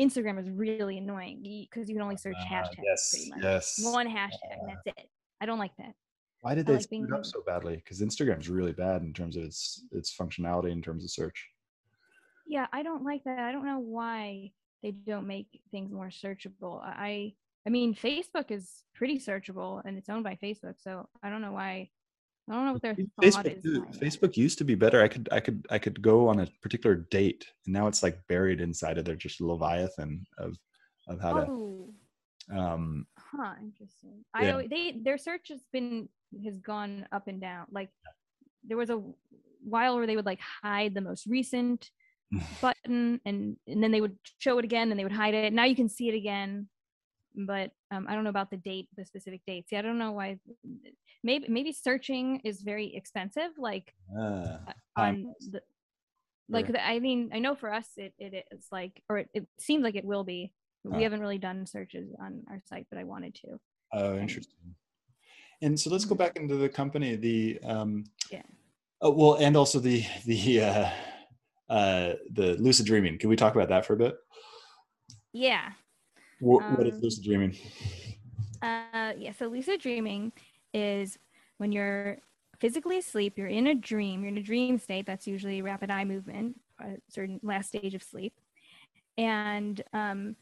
[0.00, 3.42] Instagram is really annoying because you can only search Uh, hashtags yes, pretty much.
[3.42, 3.80] yes.
[3.84, 5.08] One hashtag, and that's it.
[5.40, 5.94] I don't like that.
[6.42, 7.76] Why did I they like screw being- up so badly?
[7.76, 11.48] Because Instagram's really bad in terms of its its functionality in terms of search.
[12.46, 13.38] Yeah, I don't like that.
[13.40, 14.52] I don't know why
[14.82, 16.80] they don't make things more searchable.
[16.82, 17.34] I
[17.66, 21.52] I mean Facebook is pretty searchable and it's owned by Facebook, so I don't know
[21.52, 21.90] why
[22.48, 23.62] I don't know what their Facebook, is.
[23.62, 24.00] too- behind that.
[24.00, 25.02] Facebook used to be better.
[25.02, 28.18] I could I could I could go on a particular date, and now it's like
[28.28, 30.56] buried inside of their just leviathan of
[31.08, 31.92] of how Oh,
[32.48, 32.58] to.
[32.58, 34.24] Um, huh, interesting.
[34.32, 34.50] I Yeah.
[34.52, 36.08] always, they their search has been
[36.44, 37.66] has gone up and down.
[37.72, 37.90] Like
[38.64, 39.02] there was a
[39.64, 41.90] while where they would like hide the most recent
[42.60, 45.52] button and and then they would show it again and they would hide it.
[45.52, 46.68] Now you can see it again.
[47.36, 49.68] But um, I don't know about the date, the specific dates.
[49.70, 50.38] Yeah, I don't know why.
[51.22, 53.50] Maybe maybe searching is very expensive.
[53.58, 54.60] Like ah,
[54.96, 55.60] on the
[56.48, 59.46] like the, I mean I know for us it it is like or it, it
[59.60, 60.52] seems like it will be.
[60.88, 60.96] Huh.
[60.96, 63.58] We haven't really done searches on our site, but I wanted to.
[63.92, 64.74] oh, and- interesting.
[65.62, 66.18] And so let's go Mhm.
[66.18, 67.16] back into the company.
[67.16, 68.42] The um, Yeah.
[69.00, 70.90] Oh, well, and also the the uh,
[71.68, 73.18] uh, the lucid dreaming.
[73.18, 74.16] Can we talk about that for a bit?
[75.32, 75.72] Yeah.
[76.40, 77.56] What, what is Um, lucid dreaming?
[78.62, 79.32] Uh, yeah.
[79.38, 80.32] So lucid dreaming
[80.74, 81.18] is
[81.58, 82.18] when you're
[82.60, 85.06] physically asleep, you're in a dream, you're in a dream state.
[85.06, 88.34] That's usually rapid eye movement, a certain last stage of sleep,
[89.16, 90.36] and um,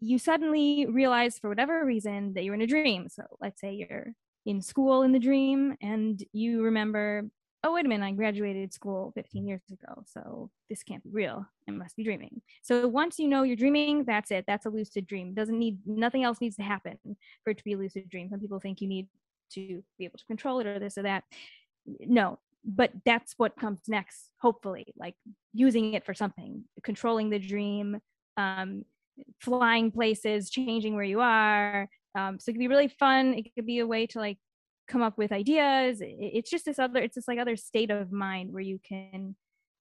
[0.00, 3.08] you suddenly realize for whatever reason that you're in a dream.
[3.08, 4.12] So let's say you're
[4.44, 7.30] in school in the dream, and you remember.
[7.68, 11.44] Oh, wait a minute, I graduated school 15 years ago, so this can't be real.
[11.68, 12.40] I must be dreaming.
[12.62, 14.46] So once you know you're dreaming, that's it.
[14.46, 15.34] That's a lucid dream.
[15.34, 16.96] Doesn't need nothing else needs to happen
[17.44, 18.30] for it to be a lucid dream.
[18.30, 19.06] Some people think you need
[19.52, 21.24] to be able to control it or this or that.
[22.00, 25.16] No, but that's what comes next, hopefully, like
[25.52, 27.98] using it for something, controlling the dream,
[28.38, 28.86] um,
[29.42, 31.86] flying places, changing where you are.
[32.14, 33.34] Um, so it could be really fun.
[33.34, 34.38] It could be a way to like
[34.88, 35.98] come up with ideas.
[36.00, 39.36] It's just this other, it's this like other state of mind where you can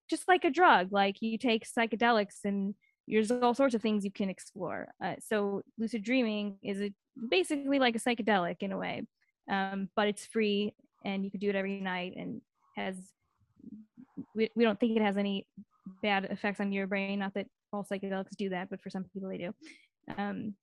[0.09, 2.75] just like a drug, like you take psychedelics and
[3.07, 4.89] there's all sorts of things you can explore.
[5.03, 6.93] Uh, so lucid dreaming is a,
[7.29, 9.03] basically like a psychedelic in a way,
[9.49, 10.73] um, but it's free
[11.05, 12.41] and you can do it every night and
[12.75, 12.95] has.
[14.35, 15.47] We, we don't think it has any
[16.01, 17.19] bad effects on your brain.
[17.19, 19.53] Not that all psychedelics do that, but for some people they do.
[20.17, 20.55] Um,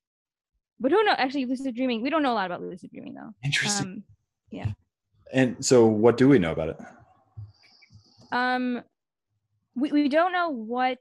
[0.80, 1.14] but who know?
[1.16, 2.02] Actually, lucid dreaming.
[2.02, 3.30] We don't know a lot about lucid dreaming though.
[3.44, 3.87] Interesting.
[3.87, 4.02] Um,
[5.33, 6.79] and so, what do we know about it?
[8.33, 8.83] Um,
[9.75, 10.99] we, we don't know what.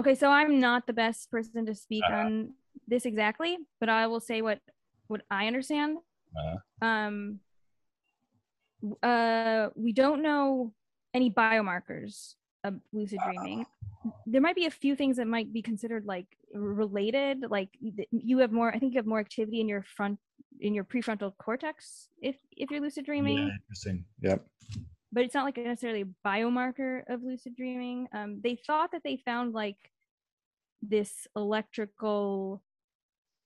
[0.00, 2.20] Okay, so I'm not the best person to speak Uh-huh.
[2.20, 2.54] on
[2.86, 4.60] this exactly, but I will say what
[5.08, 5.98] what I understand.
[6.36, 6.86] Uh-huh.
[6.86, 7.40] Um,
[9.02, 10.72] uh, we don't know
[11.14, 13.66] any biomarkers of lucid dreaming.
[14.26, 17.44] There might be a few things that might be considered like related.
[17.50, 20.18] Like you have more, I think you have more activity in your front,
[20.60, 24.04] in your prefrontal cortex if if you're lucid dreaming Yeah, interesting.
[24.22, 24.46] Yep.
[25.12, 28.08] but it's not like necessarily a biomarker of lucid dreaming.
[28.12, 29.76] Um, they thought that they found like
[30.82, 32.62] this electrical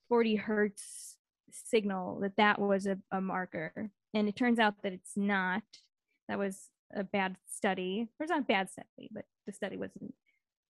[0.08, 1.16] 40 hertz
[1.50, 5.62] signal that that was a, a marker, and it turns out that it's not.
[6.28, 8.08] That was a bad study.
[8.18, 10.14] Or it's not a bad study, but the study wasn't.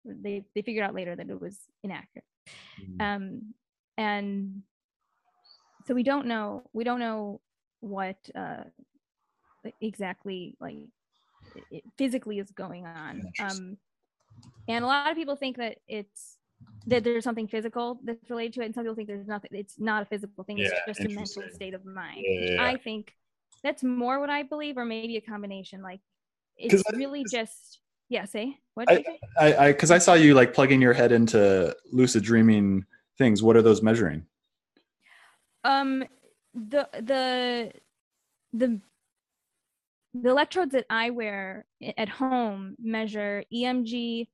[0.05, 2.25] They they figured out later that it was inaccurate
[2.81, 3.01] Mm.
[3.01, 3.55] um
[3.97, 4.63] and
[5.87, 7.41] so we don't know we don't know
[7.81, 8.65] what uh
[9.81, 10.77] exactly like
[11.71, 13.77] it physically is going on um
[14.69, 16.37] and a lot of people think that it's
[16.87, 19.79] that there's something physical that's related to it and some people think there's nothing it's
[19.79, 22.65] not a physical thing it's just a mental state of mind Yeah, yeah, yeah.
[22.65, 23.13] i think
[23.63, 26.01] that's more what i believe or maybe a combination like
[26.57, 29.21] it's I- really just yeah say what I- say?
[29.39, 32.85] I, I, because I saw you like plugging your head into lucid dreaming
[33.19, 33.43] things.
[33.43, 34.25] What are those measuring?
[35.65, 36.05] Um
[36.55, 37.73] the the
[38.53, 38.81] the
[40.15, 41.65] the electrodes that i wear
[41.97, 44.29] at home measure emg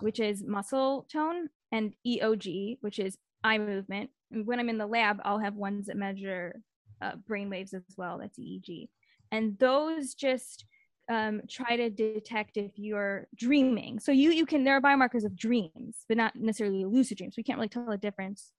[0.00, 4.10] which is muscle tone and eog which is eye movement.
[4.32, 6.60] And when i'm in the lab i'll have ones that measure
[7.02, 8.18] uh, brain waves as well.
[8.18, 8.88] That's eeg
[9.32, 10.64] and those just
[11.10, 13.98] um, try to detect if you're dreaming.
[13.98, 17.34] So you you can there are biomarkers of dreams but not necessarily lucid dreams.
[17.36, 18.52] We can't really tell the difference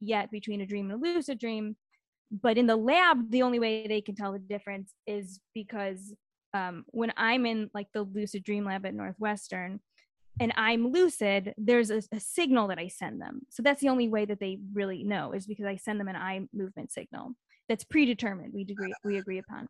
[0.00, 1.76] yet between a dream and a lucid dream
[2.42, 6.14] but in the lab the only way they can tell the difference is because
[6.54, 9.80] um, when i'm in like the lucid dream lab at northwestern
[10.40, 14.08] and i'm lucid there's a, a signal that i send them so that's the only
[14.08, 17.34] way that they really know is because i send them an eye movement signal
[17.70, 18.52] that's predetermined.
[18.52, 19.68] We agree we agree upon.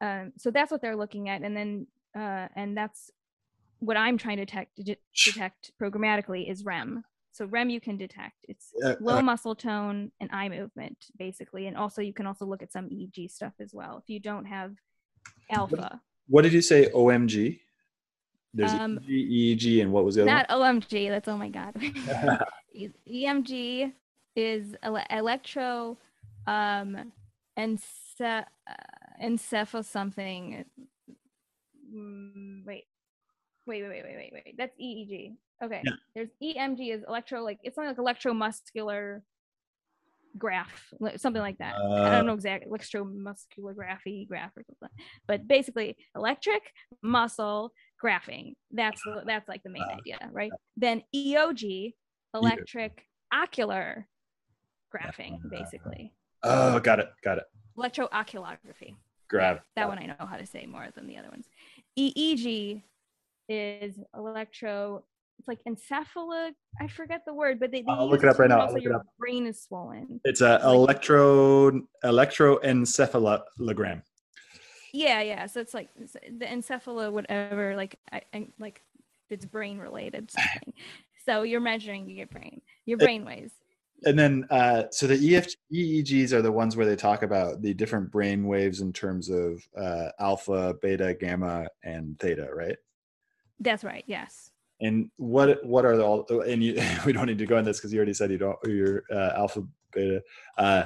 [0.00, 3.10] Um, so that's what they're looking at, and then uh, and that's
[3.80, 4.80] what I'm trying to detect
[5.12, 7.02] detect programmatically is REM.
[7.36, 8.36] So REM you can detect.
[8.48, 12.46] It's Uh, low uh, muscle tone and eye movement basically, and also you can also
[12.46, 14.72] look at some EEG stuff as well if you don't have
[15.50, 16.00] alpha.
[16.28, 16.88] what did you say?
[16.94, 17.60] OMG.
[18.54, 21.10] There's Um, EEG, EEG, and what was the other Not OMG.
[21.10, 21.74] That's oh my god.
[23.06, 23.92] EMG
[24.34, 25.98] is ele- electro
[26.46, 27.12] um
[27.56, 28.42] ence- uh,
[29.22, 30.64] encepho something.
[31.94, 32.84] Mm, wait.
[33.66, 34.54] Wait, wait, wait, wait, wait, wait.
[34.56, 35.34] That's EEG.
[35.62, 35.82] Okay.
[35.84, 35.92] Yeah.
[36.14, 39.22] There's EMG is electro like it's something like electromuscular
[40.38, 41.74] graph, something like that.
[41.74, 44.96] I Uh, don't know exactly electromusculography graph or something.
[45.26, 46.62] But basically electric
[47.02, 48.54] muscle graphing.
[48.70, 50.52] That's that's like the main Uh, idea, right?
[50.76, 51.94] Then EOG,
[52.34, 54.06] electric ocular
[54.94, 56.12] graphing, basically.
[56.42, 57.08] Oh, got it.
[57.24, 57.44] Got it.
[57.76, 58.94] Electrooculography.
[59.28, 59.60] Grab.
[59.74, 61.46] That one I know how to say more than the other ones.
[61.98, 62.82] EEG
[63.48, 65.04] is electro.
[65.38, 66.52] It's like encephalo.
[66.80, 69.02] I forget the word, but they, they I'll look it up right now, it your
[69.18, 70.20] brain is swollen.
[70.24, 74.02] It's a electro electroencephalogram.
[74.92, 75.46] Yeah, yeah.
[75.46, 77.76] So it's like the encephalo, whatever.
[77.76, 78.80] Like, I, I like
[79.28, 80.30] it's brain related
[81.26, 83.52] so you're measuring your brain, your brain waves.
[84.04, 87.74] And then, uh, so the EF, EEGs are the ones where they talk about the
[87.74, 92.76] different brain waves in terms of uh, alpha, beta, gamma, and theta, right?
[93.60, 94.04] That's right.
[94.06, 94.50] Yes.
[94.80, 96.26] And what what are the all?
[96.42, 98.58] And you, we don't need to go on this because you already said you don't.
[98.64, 100.22] You're uh, alpha, beta.
[100.58, 100.84] Uh,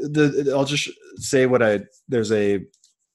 [0.00, 2.64] the, I'll just say what I there's a.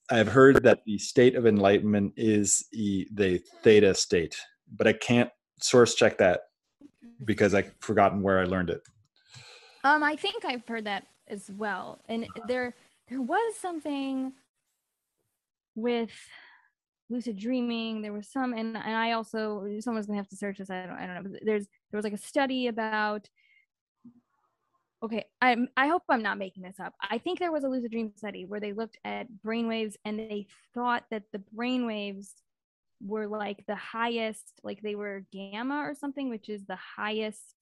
[0.10, 4.36] I've heard that the state of enlightenment is e, the theta state,
[4.76, 5.30] but I can't
[5.62, 6.42] source check that
[7.24, 8.82] because I've forgotten where I learned it.
[9.84, 12.02] Um, I think I've heard that as well.
[12.10, 12.76] And there
[13.08, 14.34] there was something
[15.76, 16.12] with
[17.12, 18.02] lucid dreaming.
[18.02, 20.70] There was some and, and I also someone's gonna have to search this.
[20.70, 21.30] I don't I don't know.
[21.32, 23.30] But there's there was like a study about
[25.04, 26.94] okay, I'm I hope I'm not making this up.
[27.02, 30.48] I think there was a lucid dream study where they looked at brainwaves and they
[30.74, 32.30] thought that the brainwaves
[33.04, 37.56] were like the highest, like they were gamma or something, which is the highest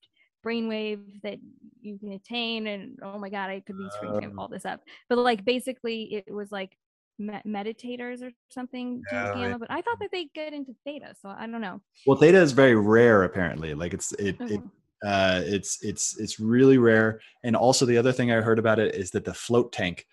[0.44, 1.38] brainwave that
[1.80, 2.66] you can attain.
[2.66, 4.38] And oh my god, I could be screwing Um.
[4.38, 4.82] all this up.
[5.08, 6.76] But like basically, it was like
[7.20, 9.58] me- meditators or something Yeah, right.
[9.60, 11.80] But I thought that they get into theta, so I don't know.
[12.06, 13.74] Well, theta is very rare, apparently.
[13.74, 14.70] Like it's it, it Mhm.
[15.04, 17.20] uh, it's it's it's really rare.
[17.44, 20.06] And also the other thing I heard about it is that the float tank.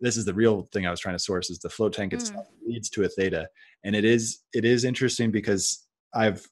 [0.00, 2.16] This is the real thing I was trying to source is the float tank Mm.
[2.16, 3.48] itself leads to a theta,
[3.84, 6.46] and it is it is interesting because I've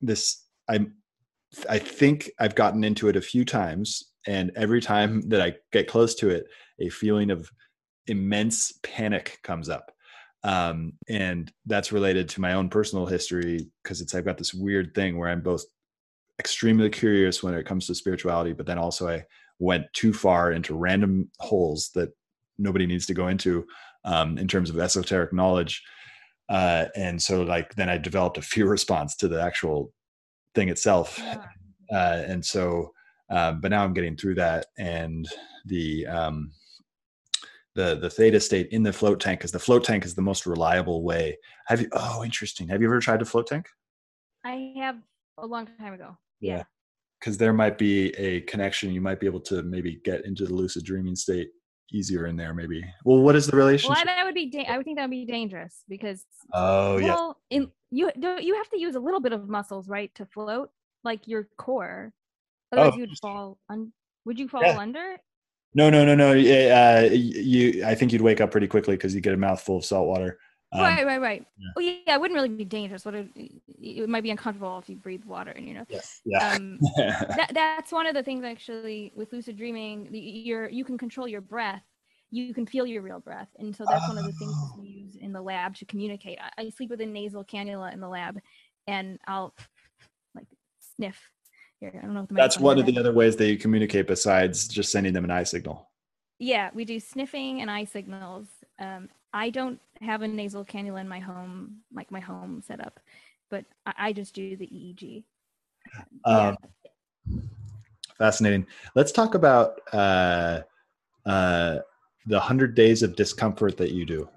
[0.00, 0.94] this I'm
[1.68, 5.88] I think I've gotten into it a few times, and every time that I get
[5.88, 6.46] close to it,
[6.78, 7.50] a feeling of
[8.06, 9.92] immense panic comes up.
[10.42, 14.94] Um, and that's related to my own personal history because it's i've got this weird
[14.94, 15.62] thing where i'm both
[16.38, 19.22] extremely curious when it comes to spirituality but then also i
[19.58, 22.08] went too far into random holes that
[22.58, 23.64] nobody needs to go into
[24.04, 25.82] um, in terms of esoteric knowledge.
[26.48, 29.92] Uh, and so like then i developed a fear response to the actual
[30.54, 31.18] thing itself.
[31.18, 31.44] Yeah.
[31.92, 32.90] uh, and so
[33.30, 35.28] um, but now i'm getting through that and
[35.66, 36.50] the um,
[37.74, 40.44] the the theta state in the float tank because the float tank is the most
[40.46, 43.66] reliable way have you oh interesting have you ever tried a float tank
[44.44, 44.96] I have
[45.38, 46.16] a long time ago.
[46.40, 46.56] Yeah.
[46.58, 46.62] Yeah.
[47.20, 50.54] because there might be a connection you might be able to maybe get into the
[50.54, 51.50] lucid dreaming state
[51.92, 54.46] easier in there maybe well what is the Well, relationship that would be.
[54.50, 58.42] Da- I would think that would be dangerous because oh yeah well, in you don't
[58.42, 60.70] you have to use a little bit of muscles, right, to float,
[61.02, 62.12] like your core.
[62.72, 62.98] Otherwise, Oh.
[62.98, 63.58] you'd fall.
[63.68, 63.92] Un-
[64.24, 64.78] would you fall Yeah.
[64.78, 65.16] under?
[65.74, 69.20] No no no no uh, you i think you'd wake up pretty quickly because you
[69.20, 70.38] get a mouthful of salt water
[70.72, 71.46] um, right, right, right.
[71.58, 71.68] yeah.
[71.76, 73.02] Oh yeah, it wouldn't really be dangerous.
[73.02, 73.26] But it,
[73.66, 75.86] it might be uncomfortable if you breathe water, in your nose.
[75.88, 80.08] yes yeah Um, that, that's one of the things actually with lucid dreaming.
[80.12, 81.82] You're you can control your breath.
[82.30, 84.76] You can feel your real breath, and so that's one of the things Oh.
[84.80, 86.38] we use in the lab to communicate.
[86.40, 88.38] I, I sleep with a nasal cannula in the lab,
[88.86, 89.52] and I'll
[90.36, 90.46] like
[90.94, 91.18] sniff.
[91.80, 92.22] Here, I don't know.
[92.22, 95.30] If the that's one of the other ways they communicate besides just sending them an
[95.30, 95.88] eye signal
[96.38, 98.48] Yeah, we do sniffing and eye signals.
[98.78, 103.00] Um, I don't have a nasal cannula in my home, like my home setup,
[103.48, 105.24] but I, I just do the EEG.
[106.24, 106.56] um,
[108.18, 110.60] fascinating let's talk about uh,
[111.24, 111.78] uh,
[112.26, 114.28] the 100 days of discomfort that you do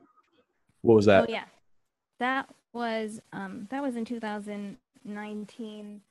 [0.82, 1.46] what was that Oh yeah,
[2.20, 6.02] that was um that was in 2019.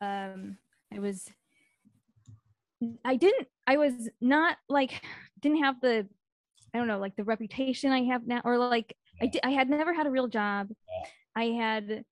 [0.00, 0.58] Um,
[0.94, 1.28] I was
[3.04, 3.48] I didn't.
[3.66, 5.02] I was not like
[5.40, 6.06] didn't have the
[6.74, 9.40] I don't know like the reputation I have now, or like I did.
[9.44, 10.68] I had never had a real job.
[11.36, 12.04] I had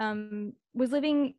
[0.00, 1.34] um was living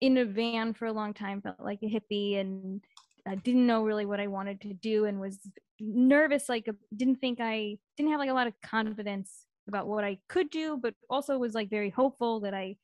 [0.00, 2.84] in a van for a long time, felt like a hippie, and
[3.26, 5.38] I didn't know really what I wanted to do, and was
[5.80, 6.48] nervous.
[6.48, 10.50] Like didn't think I didn't have like a lot of confidence about what I could
[10.50, 12.76] do, but also was like very hopeful that I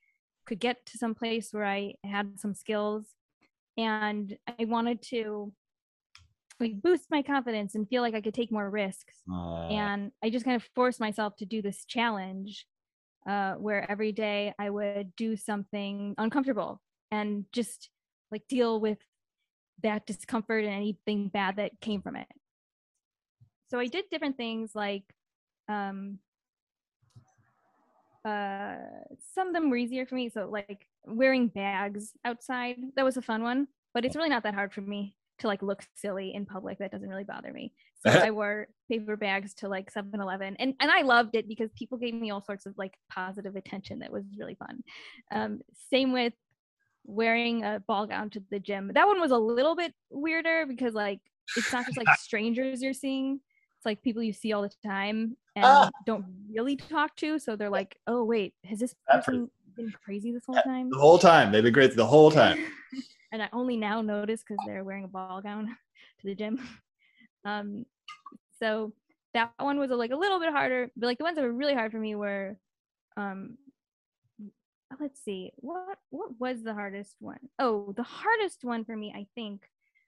[0.46, 3.14] could get to some place where I had some skills
[3.76, 5.52] and I wanted to
[6.60, 9.14] like boost my confidence and feel like I could take more risks.
[9.30, 12.66] Uh, And I just kind of forced myself to do this challenge
[13.26, 17.90] uh, where every day I would do something uncomfortable and just
[18.30, 18.98] like deal with
[19.82, 22.28] that discomfort and anything bad that came from it.
[23.68, 25.04] So I did different things like
[25.68, 26.18] um,
[28.24, 28.76] uh,
[29.34, 30.28] some of them were easier for me.
[30.28, 34.54] So like wearing bags outside, that was a fun one, but it's really not that
[34.54, 36.78] hard for me to like look silly in public.
[36.78, 37.72] That doesn't really bother me.
[38.06, 41.98] So I wore paper bags to like 7-Eleven and, and I loved it because people
[41.98, 44.82] gave me all sorts of like positive attention that was really fun.
[45.32, 46.34] Um, same with
[47.04, 48.92] wearing a ball gown to the gym.
[48.94, 51.20] That one was a little bit weirder because like
[51.56, 53.40] it's not just like strangers you're seeing.
[53.78, 55.90] It's like people you see all the time and Ah.
[56.06, 56.24] don't
[56.54, 57.40] really talk to.
[57.40, 60.90] So they're like, oh wait, has this person been crazy this whole time?
[60.90, 62.58] the whole time they've been great the whole time.
[63.32, 65.66] and I only now notice because they're wearing a ball gown
[66.20, 66.58] to the gym.
[67.44, 67.86] Um,
[68.60, 68.92] so
[69.34, 71.52] that one was a, like a little bit harder, but like the ones that were
[71.52, 72.56] really hard for me were,
[73.16, 73.58] um,
[74.40, 77.40] uh, let's see, what what was the hardest one?
[77.58, 79.62] Oh, the hardest one for me, I think,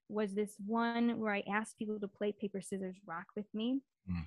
[0.09, 4.27] was this one where I asked people to play paper scissors rock with me, Mm.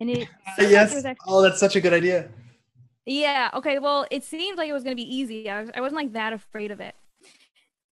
[0.00, 1.04] and it yes.
[1.28, 2.28] Oh, that's such a good idea.
[3.06, 3.50] Yeah.
[3.54, 3.78] Okay.
[3.78, 5.48] Well, it seemed like it was gonna be easy.
[5.50, 6.94] I was I wasn't like that afraid of it.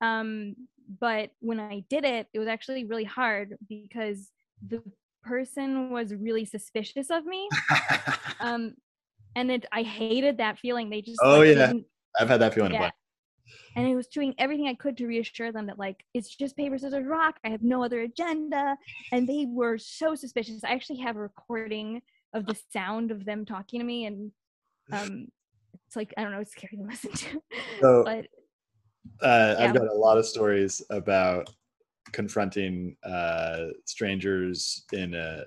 [0.01, 0.55] Um,
[0.99, 4.29] but when I did it, it was actually really hard because
[4.65, 4.81] the
[5.23, 7.47] person was really suspicious of me.
[8.41, 8.75] Um,
[9.35, 10.89] and it I hated that feeling.
[10.89, 11.73] They just Oh, like, yeah.
[12.17, 12.71] I've had that feeling.
[12.71, 12.89] Yeah.
[13.75, 16.77] And I was doing everything I could to reassure them that like it's just paper
[16.77, 17.35] scissors rock.
[17.43, 18.77] I have no other agenda,
[19.11, 20.63] and they were so suspicious.
[20.63, 22.01] I actually have a recording
[22.33, 24.31] of the sound of them talking to me, and
[24.91, 25.27] um,
[25.87, 27.41] it's like I don't know, it's scary to listen to.
[27.81, 28.25] So- but
[29.21, 31.49] Uh, I've got a lot of stories about
[32.11, 35.43] confronting uh, strangers in a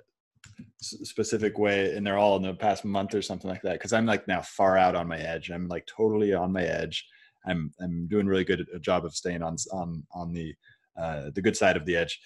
[0.81, 3.75] specific way, and they're all in the past month or something like that.
[3.75, 5.51] Because I'm like now far out on my edge.
[5.51, 7.07] I'm like totally on my edge.
[7.47, 10.55] I'm I'm doing really good a job of staying on on on the
[10.97, 12.21] uh, the good side of the edge.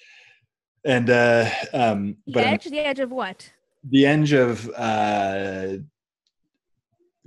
[0.84, 3.50] And uh, um, the but I'm- edge, the edge of what?
[3.88, 5.76] the edge of uh,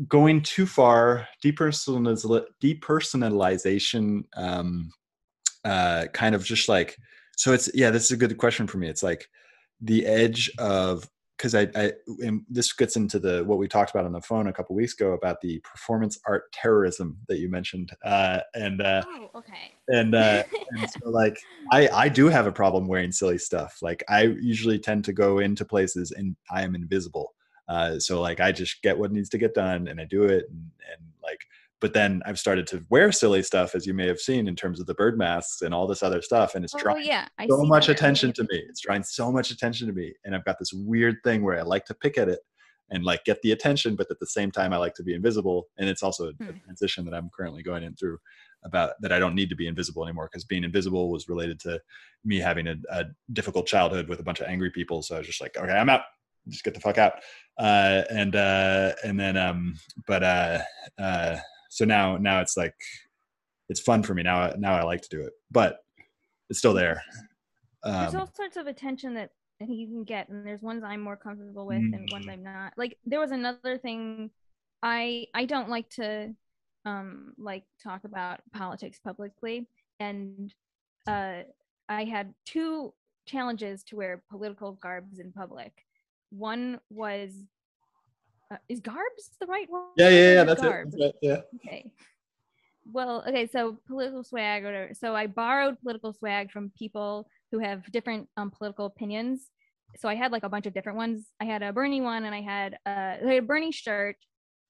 [0.08, 4.92] going too far, depersonaliz- depersonalization, um,
[5.66, 6.98] uh, kind of just like,
[7.36, 8.88] so it's, yeah, this is a good question for me.
[8.88, 9.28] It's like
[9.82, 14.04] the edge of, because I, I and this gets into the what we talked about
[14.04, 17.94] on the phone a couple weeks ago about the performance art terrorism that you mentioned,
[18.04, 19.74] uh, and uh, Oh, okay.
[19.88, 21.38] and uh, and so like
[21.72, 23.78] I I do have a problem wearing silly stuff.
[23.82, 27.34] Like I usually tend to go into places and I am invisible.
[27.70, 30.46] Uh, so like I just get what needs to get done and I do it
[30.50, 31.40] and, and like
[31.82, 34.80] but then I've started to wear silly stuff as you may have seen in terms
[34.82, 37.48] of the bird masks and all this other stuff and it's oh drawing yeah, I
[37.48, 38.64] so much attention to me.
[38.68, 41.62] It's drawing so much attention to me and I've got this weird thing where I
[41.62, 42.40] like to pick at it
[42.90, 45.68] and like get the attention but at the same time I like to be invisible
[45.78, 46.58] and it's also a, a Hmm.
[46.66, 48.18] transition that I'm currently going in through
[48.64, 51.80] about that I don't need to be invisible anymore because being invisible was related to
[52.26, 55.02] me having a, a difficult childhood with a bunch of angry people.
[55.04, 56.02] So I was just like, okay, I'm out.
[56.48, 57.14] Just get the fuck out.
[57.60, 59.76] Uh, and uh, and then um,
[60.08, 60.60] but uh,
[60.98, 61.36] uh,
[61.70, 62.74] so now now it's like
[63.68, 64.54] it's fun for me now.
[64.58, 65.80] Now I like to do it, but
[66.50, 67.02] it's still there.
[67.84, 69.32] there's Um, all sorts of attention that
[69.62, 72.32] I think you can get, and there's ones I'm more comfortable with, and ones Mm.
[72.32, 72.74] I'm not.
[72.78, 74.32] Like there was another thing,
[74.82, 76.34] I I don't like to,
[76.86, 79.68] um, like talk about politics publicly,
[80.00, 80.54] and
[81.08, 81.44] uh,
[81.90, 82.94] I had two
[83.26, 85.74] challenges to wear political garbs in public.
[86.30, 87.32] One was,
[88.52, 89.90] uh, is garbs the right word?
[89.98, 90.44] yeah, yeah, yeah.
[90.44, 90.70] That's it.
[90.70, 91.16] That's it.
[91.22, 91.42] Yeah.
[91.56, 91.92] Okay.
[92.92, 94.92] Well, okay, so political swag or.
[94.94, 99.50] So I borrowed political swag from people who have different um, political opinions.
[99.98, 101.28] So I had like a bunch of different ones.
[101.42, 104.18] I had a Bernie one and I had, uh, I had a Bernie shirt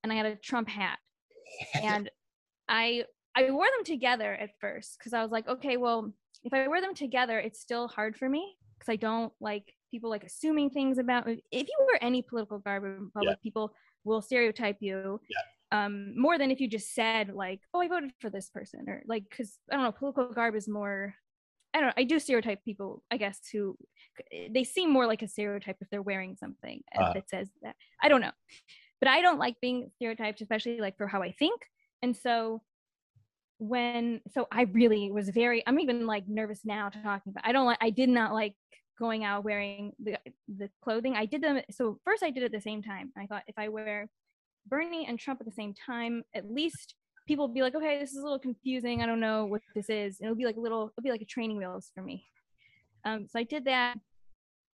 [0.04, 0.98] and I had a Trump hat.
[1.84, 2.10] And
[2.70, 3.04] I
[3.36, 6.82] I wore them together at first because I was like, okay, well, if I wear
[6.82, 10.98] them together, it's still hard for me because I don't like people like assuming things
[10.98, 11.44] about me.
[11.52, 13.74] If you wear any political garb in public, people
[14.04, 15.20] will stereotype you
[15.72, 19.04] um, more than if you just said like, oh, I voted for this person or
[19.06, 21.14] like, because I don't know, political garb is more
[21.74, 23.78] I don't know, I do stereotype people, I guess, who
[24.50, 27.14] they seem more like a stereotype if they're wearing something uh.
[27.14, 27.76] that says that.
[28.02, 28.32] I don't know.
[29.00, 31.62] But I don't like being stereotyped, especially like for how I think.
[32.02, 32.62] And so
[33.60, 37.66] when so I really was very I'm even like nervous now talking about I don't
[37.66, 38.56] like I did not like
[38.98, 40.18] going out wearing the
[40.58, 41.16] the clothing.
[41.16, 43.12] I did them so first I did it at the same time.
[43.18, 44.10] I thought if I wear
[44.68, 46.96] Bernie and Trump at the same time, at least
[47.30, 49.02] people will be like, okay, this is a little confusing.
[49.02, 50.20] I don't know what this is.
[50.20, 52.26] And it'll be like a little, it'll be like a training wheels for me.
[53.06, 53.98] Um, so I did that.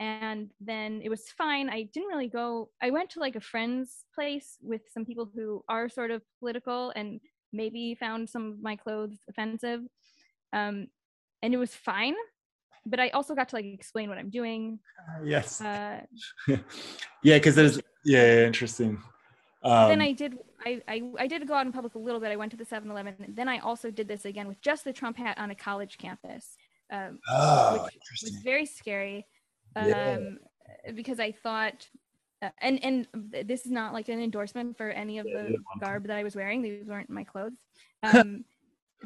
[0.01, 1.69] And then it was fine.
[1.69, 5.63] I didn't really go, I went to like a friend's place with some people who
[5.69, 7.21] are sort of political and
[7.53, 9.81] maybe found some of my clothes offensive.
[10.53, 10.89] Um,
[11.43, 12.15] and it was fine.
[12.87, 14.79] But I also got to like explain what I'm doing.
[14.99, 15.61] Uh, yes.
[15.61, 16.01] Uh,
[16.49, 19.03] yeah, because there's, yeah, interesting.
[19.63, 22.31] Um, then I did I, I, I did go out in public a little bit.
[22.31, 23.35] I went to the 7-Eleven.
[23.35, 26.57] Then I also did this again with just the Trump hat on a college campus,
[26.93, 29.27] um, oh, which was very scary
[29.77, 30.19] um, yeah.
[30.95, 31.89] because I thought,
[32.43, 33.07] uh, and and
[33.47, 36.63] this is not like an endorsement for any of the garb that I was wearing.
[36.63, 37.59] These weren't my clothes.
[38.03, 38.47] Um,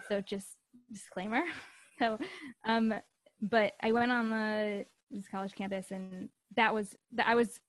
[0.09, 0.57] so just
[0.93, 1.43] disclaimer.
[2.01, 2.19] So,
[2.65, 2.93] um,
[3.41, 7.61] but I went on the this college campus, and that was that I was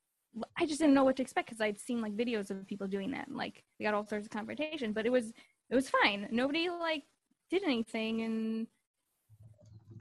[0.57, 3.11] I just didn't know what to expect because I'd seen like videos of people doing
[3.11, 5.31] that and like they got all sorts of confrontation, but it was
[5.69, 6.27] it was fine.
[6.31, 7.03] Nobody like
[7.49, 8.67] did anything and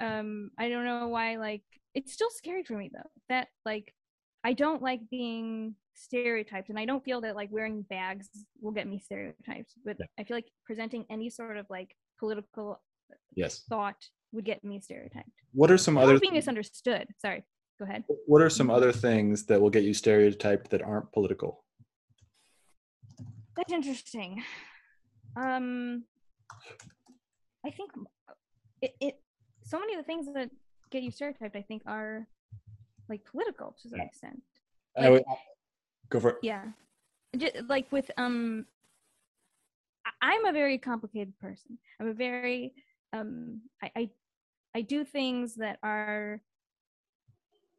[0.00, 1.62] um I don't know why like
[1.94, 3.10] it's still scary for me though.
[3.28, 3.94] That like
[4.44, 8.28] I don't like being stereotyped and I don't feel that like wearing bags
[8.60, 10.06] will get me stereotyped, but yeah.
[10.18, 12.80] I feel like presenting any sort of like political
[13.34, 13.96] yes thought
[14.32, 15.30] would get me stereotyped.
[15.52, 17.08] What are some other being misunderstood?
[17.18, 17.44] Sorry
[17.78, 18.04] go ahead.
[18.26, 21.64] What are some other things that will get you stereotyped that aren't political?
[23.56, 24.42] That's interesting.
[25.36, 26.04] Um,
[27.64, 27.90] I think
[28.82, 29.20] it, it
[29.62, 30.50] so many of the things that
[30.90, 32.26] get you stereotyped, I think, are
[33.14, 34.04] like political to some yeah.
[34.06, 34.42] extent.
[34.96, 35.24] Like, would,
[36.10, 36.36] go for it.
[36.42, 36.64] Yeah,
[37.36, 38.66] Just, like with um,
[40.20, 41.78] I'm a very complicated person.
[42.00, 42.74] I'm a very
[43.12, 44.10] um, I, I
[44.76, 46.40] I do things that are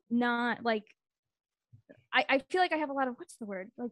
[0.09, 0.85] not like
[2.13, 3.91] I, I feel like I have a lot of what's the word like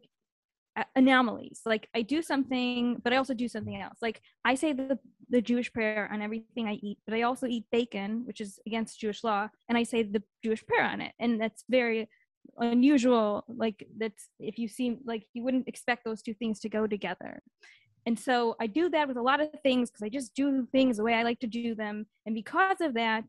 [0.95, 4.97] anomalies like i do something but i also do something else like i say the,
[5.33, 8.99] the jewish prayer on everything i eat but i also eat bacon which is against
[8.99, 12.07] jewish law and i say the jewish prayer on it and that's very
[12.59, 16.85] unusual like that's if you seem like you wouldn't expect those two things to go
[16.85, 17.41] together
[18.05, 20.97] and so i do that with a lot of things because i just do things
[20.97, 23.23] the way i like to do them and because of that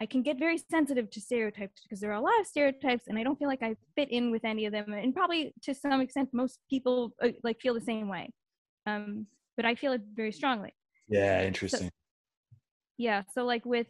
[0.00, 3.16] I can get very sensitive to stereotypes because there are a lot of stereotypes and
[3.16, 4.92] I don't feel like I fit in with any of them.
[4.92, 8.30] And probably to some extent, most people uh, like feel the same way.
[8.84, 10.74] Um, but I feel it very strongly.
[11.08, 11.88] Yeah, interesting.
[11.88, 12.58] So,
[12.98, 13.88] yeah, so like with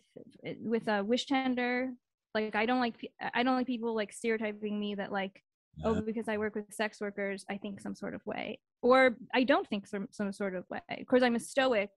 [0.60, 1.90] with a Wishtender,
[2.34, 2.94] like I don't like
[3.34, 5.42] I don't like people like stereotyping me that like
[5.84, 9.44] oh because I work with sex workers I think some sort of way or I
[9.44, 10.80] don't think some some sort of way.
[10.90, 11.90] Of course, I'm a stoic.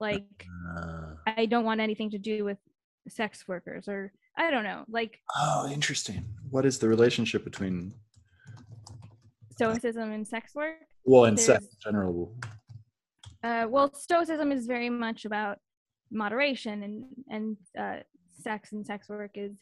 [0.00, 2.58] Like uh, I don't want anything to do with
[3.08, 4.84] sex workers or I don't know.
[4.88, 6.24] Like Oh, interesting.
[6.50, 7.94] What is the relationship between
[9.52, 10.76] stoicism and sex work?
[11.04, 12.34] Well, and sex in general.
[13.44, 15.58] Uh, well, stoicism is very much about
[16.10, 17.96] moderation, and and uh,
[18.40, 19.52] sex and sex work is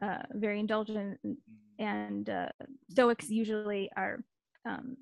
[0.00, 1.20] uh, very indulgent,
[1.78, 2.48] and uh,
[2.90, 4.24] Stoics usually are
[4.64, 4.96] um,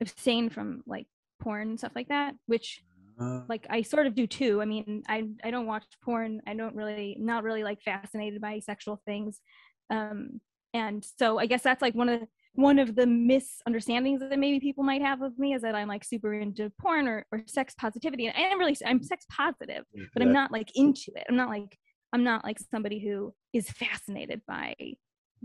[0.00, 1.06] abstain from like
[1.42, 2.82] porn and stuff like that, which
[3.20, 4.62] uh, like I sort of do too.
[4.62, 6.40] I mean, I I don't watch porn.
[6.46, 9.40] I don't really not really like fascinated by sexual things.
[9.90, 10.40] Um
[10.72, 14.60] and so I guess that's like one of the, one of the misunderstandings that maybe
[14.60, 17.74] people might have of me is that I'm like super into porn or, or sex
[17.78, 18.26] positivity.
[18.26, 21.26] And I'm really I'm sex positive, mm, but I'm not like into it.
[21.28, 21.78] I'm not like
[22.12, 24.74] I'm not like somebody who is fascinated by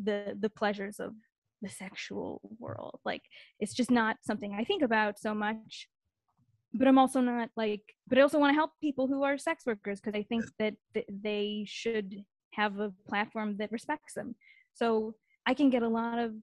[0.01, 1.13] the the pleasures of
[1.61, 2.99] the sexual world.
[3.05, 3.21] Like
[3.59, 5.87] it's just not something I think about so much
[6.77, 9.65] but I'm also not like, but I also want to help people who are sex
[9.65, 14.35] workers because I think that th- they should have a platform that respects them.
[14.73, 16.33] So I can get a lot of,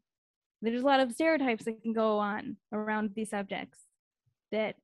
[0.62, 3.78] there's a lot of stereotypes that can go on around these subjects
[4.52, 4.76] that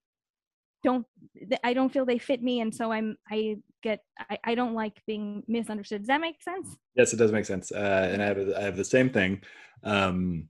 [0.82, 1.06] don't,
[1.48, 2.60] that I don't feel they fit me.
[2.60, 6.02] And so I'm, I get, I, I don't like being misunderstood.
[6.02, 6.76] Does that make sense?
[6.94, 7.70] Yes, it does make sense.
[7.72, 9.42] Uh, and I have, I have the same thing.
[9.84, 10.48] Um,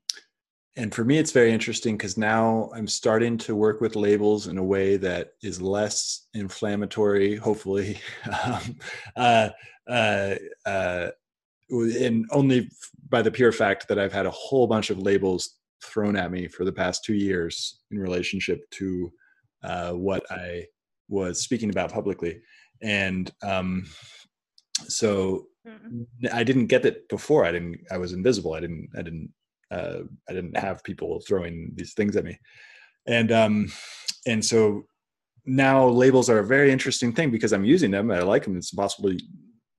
[0.78, 4.58] and for me it's very interesting because now i'm starting to work with labels in
[4.58, 8.00] a way that is less inflammatory hopefully
[8.44, 8.78] um,
[9.16, 9.48] uh,
[9.88, 11.08] uh, uh,
[11.70, 12.70] and only
[13.08, 16.48] by the pure fact that i've had a whole bunch of labels thrown at me
[16.48, 19.12] for the past two years in relationship to
[19.64, 20.64] uh, what i
[21.08, 22.40] was speaking about publicly
[22.82, 23.84] and um,
[24.86, 26.06] so Mm.
[26.32, 27.44] I didn't get it before.
[27.44, 27.80] I didn't.
[27.90, 28.54] I was invisible.
[28.54, 28.88] I didn't.
[28.96, 29.32] I didn't.
[29.70, 32.38] Uh, I didn't have people throwing these things at me,
[33.06, 33.72] and um,
[34.26, 34.84] and so
[35.44, 38.10] now labels are a very interesting thing because I'm using them.
[38.10, 38.56] I like them.
[38.56, 39.18] It's impossible to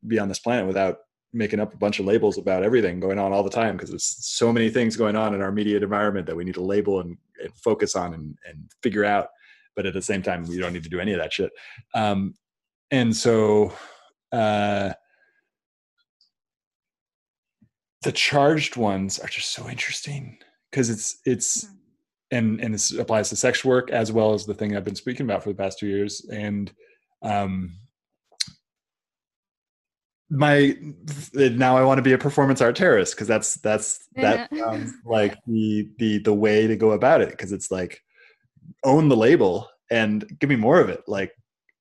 [0.08, 0.98] be on this planet without
[1.32, 4.18] making up a bunch of labels about everything going on all the time because there's
[4.20, 7.18] so many things going on in our immediate environment that we need to label and,
[7.44, 9.28] and focus on and, and figure out.
[9.76, 11.52] But at the same time, we don't need to do any of that shit.
[11.94, 12.36] Um,
[12.92, 13.74] and so.
[14.32, 14.94] Uh,
[18.02, 20.38] the charged ones are just so interesting
[20.72, 21.74] because it's it's Hmm.
[22.32, 25.26] and and this applies to sex work as well as the thing I've been speaking
[25.26, 26.72] about for the past two years and
[27.22, 27.74] um
[30.30, 30.76] my
[31.34, 35.38] now I want to be a performance art terrorist because that's that's that sounds like
[35.48, 38.02] the the the way to go about it because it's like
[38.84, 41.32] own the label and give me more of it like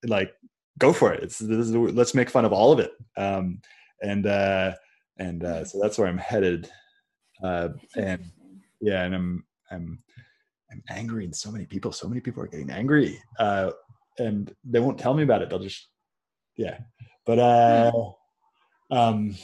[0.06, 0.32] like
[0.78, 1.22] go for it.
[1.22, 2.92] It's this is, let's make fun of all of it.
[3.16, 3.60] Um
[4.02, 4.74] and uh
[5.18, 6.70] and uh so that's where i'm headed.
[7.42, 8.24] Uh and
[8.80, 9.98] yeah and i'm i'm
[10.72, 13.70] i'm angry and so many people so many people are getting angry uh
[14.18, 15.50] and they won't tell me about it.
[15.50, 15.88] They'll just
[16.56, 16.78] yeah.
[17.26, 17.92] But uh
[18.90, 19.34] um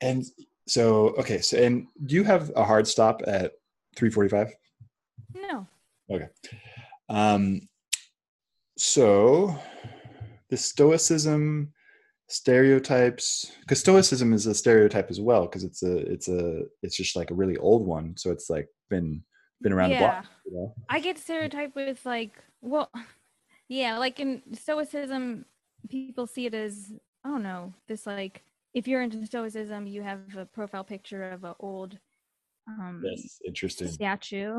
[0.00, 0.24] and
[0.66, 3.52] so okay so and do you have a hard stop at
[3.96, 4.54] 345
[5.34, 5.66] No.
[6.10, 6.28] Okay.
[7.08, 7.60] Um
[8.76, 9.56] so
[10.50, 11.72] the stoicism
[12.28, 17.16] stereotypes because stoicism is a stereotype as well because it's a it's a it's just
[17.16, 19.22] like a really old one so it's like been
[19.60, 20.12] been around the Yeah.
[20.20, 22.90] block you know I get stereotyped with like, well,
[23.68, 25.46] yeah, like in Stoicism,
[25.88, 26.92] people see it as,
[27.24, 28.42] I don't know, this like,
[28.74, 31.98] if you're into Stoicism, you have a profile picture of an old
[32.68, 34.54] um, yes interesting statue,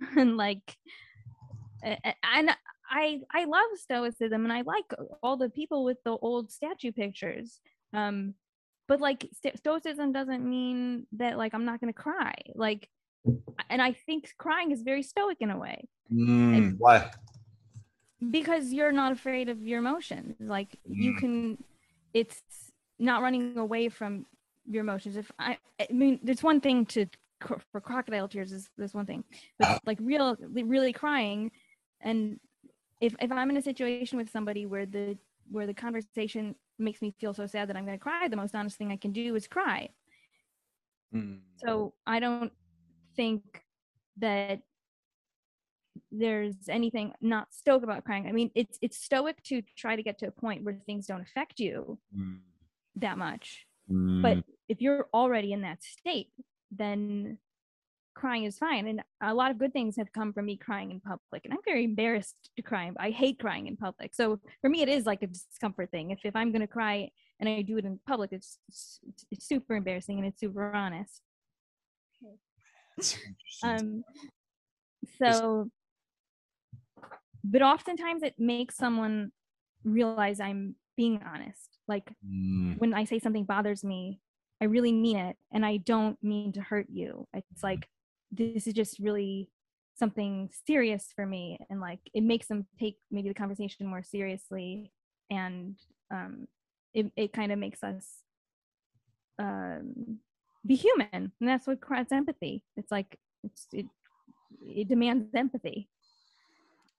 [0.16, 0.76] and like,
[1.82, 2.50] and
[2.90, 4.84] I I love Stoicism, and I like
[5.22, 7.60] all the people with the old statue pictures.
[7.92, 8.34] Um,
[8.88, 12.34] but like Stoicism doesn't mean that like I'm not gonna cry.
[12.54, 12.88] Like,
[13.70, 17.08] and I think crying is very stoic in a way Mm, why
[18.30, 21.18] because you're not afraid of your emotions like you Mm.
[21.18, 21.58] can
[22.14, 22.42] it's
[22.98, 24.26] not running away from
[24.68, 25.16] your emotions.
[25.16, 27.06] If i i mean there's one thing to
[27.72, 29.24] for crocodile tears is there's one thing
[29.58, 31.50] but like real really crying.
[32.00, 32.38] And
[33.00, 35.16] if if i'm in a situation with somebody where the
[35.50, 38.54] where the conversation makes me feel so sad that i'm going to cry the most
[38.54, 39.88] honest thing i can do is cry.
[41.14, 41.40] Mm.
[41.56, 42.52] so I don't
[43.16, 43.42] think
[44.18, 44.60] that
[46.12, 48.26] there's anything not stoic about crying.
[48.26, 51.20] I mean, it's it's stoic to try to get to a point where things don't
[51.22, 52.40] affect you Mm.
[52.96, 53.66] that much.
[53.90, 54.22] Mm.
[54.22, 56.28] But if you're already in that state,
[56.70, 57.38] then
[58.14, 58.86] crying is fine.
[58.86, 61.44] And a lot of good things have come from me crying in public.
[61.44, 62.90] And I'm very embarrassed to cry.
[62.98, 64.14] I hate crying in public.
[64.14, 66.10] So for me, it is like a discomfort thing.
[66.10, 67.10] If if I'm gonna cry
[67.40, 71.22] and I do it in public, it's it's, it's super embarrassing and it's super honest.
[73.62, 74.04] Um
[75.22, 75.70] so
[77.44, 79.32] but oftentimes it makes someone
[79.84, 81.78] realize i'm being honest.
[81.88, 82.78] Like Mm.
[82.78, 84.20] when i say something bothers me
[84.60, 87.26] i really mean it and i don't mean to hurt you.
[87.32, 87.88] It's like
[88.30, 89.50] this is just really
[89.94, 94.92] something serious for me and like it makes them take maybe the conversation more seriously
[95.30, 95.76] and
[96.10, 96.46] um
[96.94, 98.22] it, it kind of makes us
[99.38, 100.18] um
[100.66, 102.62] be human and that's what creates empathy.
[102.76, 103.86] It's like it's it,
[104.66, 105.88] it demands empathy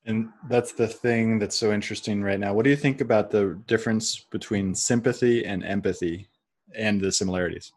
[0.05, 2.53] And that's the thing that's so interesting right now.
[2.53, 6.27] What do you think about the difference between sympathy and empathy
[6.75, 7.71] and the similarities?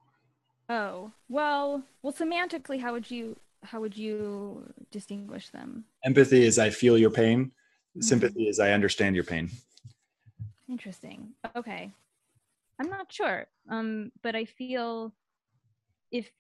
[0.71, 6.71] oh well well semantically how would you how would you distinguish them Empathy is I
[6.71, 7.53] feel your pain.
[7.95, 8.03] Mhm.
[8.03, 9.51] Sympathy is I understand your pain.
[10.71, 11.93] interesting okay
[12.81, 15.13] i'm not sure um but i feel
[16.11, 16.31] if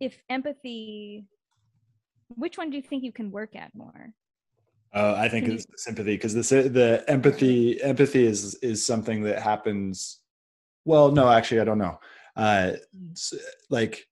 [0.00, 1.24] if empathy
[2.36, 4.12] which one do you think you can work at more
[4.94, 9.42] Uh, I think it's the sympathy because the the empathy empathy is is something that
[9.42, 10.20] happens.
[10.84, 12.00] Well, no, actually, I don't know.
[12.34, 12.72] Uh,
[13.68, 14.06] like,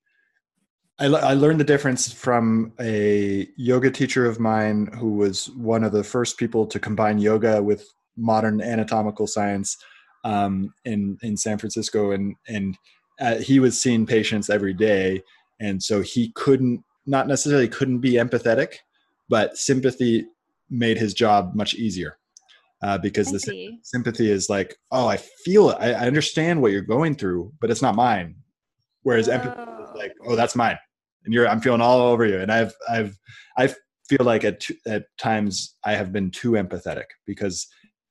[0.99, 5.93] I I learned the difference from a yoga teacher of mine who was one of
[5.93, 9.79] the first people to combine yoga with modern anatomical science
[10.25, 12.77] um, in in San Francisco, and and
[13.19, 15.23] uh, he was seeing patients every day,
[15.59, 18.75] and so he couldn't not necessarily couldn't be empathetic,
[19.31, 20.27] but sympathy
[20.71, 22.19] made his job much easier
[22.83, 25.77] uh, because the sy- sympathy is like, oh, I feel it.
[25.81, 28.37] I, I understand what you're going through, but it's not mine.
[29.03, 29.93] Whereas empathy is Oh.
[29.99, 30.77] like, oh, that's mine,
[31.25, 32.39] and you're I'm feeling all over you.
[32.41, 33.17] And I've I've
[33.57, 33.69] I
[34.09, 37.67] feel like at t- at times I have been too empathetic because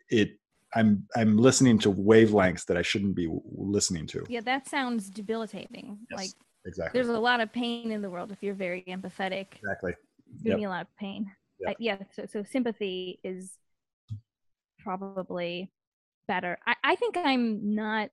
[0.09, 0.29] it
[0.73, 4.23] I'm I'm listening to wavelengths that I shouldn't be listening to.
[4.29, 5.99] Yeah, that sounds debilitating.
[6.09, 6.29] Yes, Like
[6.65, 6.97] exactly.
[7.01, 9.47] there's a lot of pain in the world if you're very empathetic.
[9.57, 9.93] Exactly.
[10.43, 10.57] Yep.
[10.57, 11.29] me a lot of pain.
[11.65, 11.71] Yep.
[11.71, 11.97] I- yeah.
[12.13, 13.57] So, so sympathy is
[14.79, 15.71] probably
[16.27, 16.57] better.
[16.65, 18.09] I, I think I'm not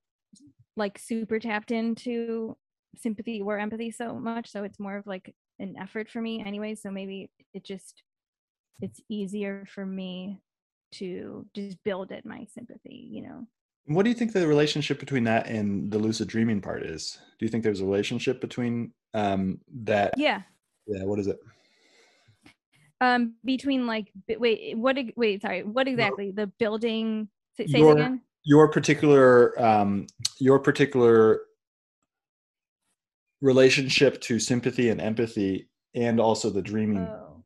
[0.75, 2.57] like super tapped into
[2.97, 4.51] sympathy or empathy so much.
[4.51, 6.75] So it's more of like an effort for me anyway.
[6.75, 8.03] So maybe it just,
[8.81, 10.41] it's easier for me
[10.93, 13.47] to just build at my sympathy, you know?
[13.85, 17.17] What do you think the relationship between that and the lucid dreaming part is?
[17.37, 20.13] Do you think there's a relationship between um, that?
[20.17, 20.43] Yeah.
[20.87, 21.03] Yeah.
[21.03, 21.37] What is it?
[23.03, 26.31] Um, between like, wait, what, wait, sorry, what exactly?
[26.31, 27.27] The building,
[27.57, 28.21] say, say Your- again?
[28.45, 30.07] Your particular um,
[30.39, 31.41] your particular
[33.41, 37.07] relationship to sympathy and empathy, and also the dreaming.
[37.07, 37.43] Oh.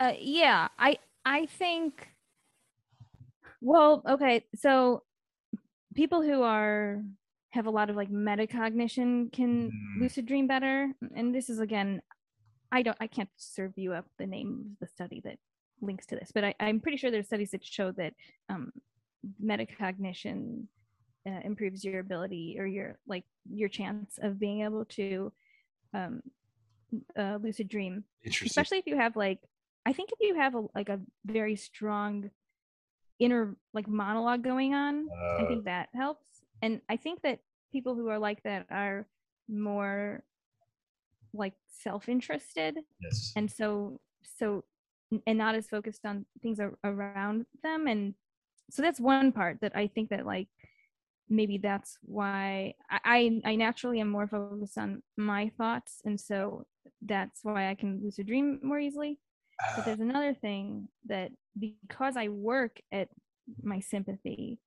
[0.00, 2.08] Uh, yeah, I I think.
[3.60, 5.02] Well, okay, so
[5.94, 7.02] people who are
[7.50, 10.00] have a lot of like metacognition can Mm.
[10.00, 12.02] lucid dream better, and this is again,
[12.74, 15.38] I don't, I can't serve you up the name of the study that
[15.80, 18.14] links to this, but I, I'm pretty sure there's studies that show that
[18.48, 18.72] um,
[19.42, 20.64] metacognition
[21.28, 25.32] uh, improves your ability or your like your chance of being able to
[25.94, 26.22] um,
[27.18, 28.04] uh, lucid dream.
[28.24, 28.46] Interesting.
[28.46, 29.40] especially if you have like
[29.86, 32.30] i think if you have a like a very strong
[33.18, 35.08] inner like monologue going on
[35.38, 36.26] i Uh, think that helps.
[36.62, 37.38] And i think that
[37.72, 39.06] people who are like that are
[39.48, 40.22] more
[41.34, 42.76] like self-interested.
[43.00, 43.32] Yes.
[43.36, 44.00] and so
[44.38, 44.64] so
[45.26, 47.86] and not as focused on things ar- around them.
[47.86, 48.14] And
[48.70, 50.48] so that's one part that i think that like
[51.28, 56.00] maybe that's why I, I naturally am more focused on my thoughts.
[56.04, 56.66] And so
[57.02, 59.18] that's why i can lucid dream more easily.
[59.76, 63.08] But there's another thing that because i work at
[63.62, 64.58] my sympathy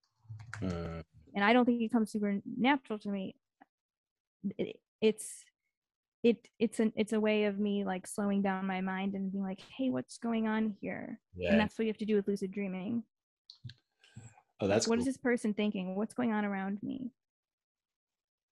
[0.61, 1.01] Uh,
[1.35, 3.35] and I don't think it comes super natural to me.
[4.57, 5.43] It, it's
[6.29, 9.43] it it's an it's a way of me like slowing down my mind and being
[9.43, 11.19] like, hey, what's going on here?
[11.35, 11.51] yeah.
[11.51, 13.03] And that's what you have to do with lucid dreaming.
[14.61, 15.09] oh, that's What is cool.
[15.11, 15.95] this person thinking?
[15.95, 17.11] What's going on around me?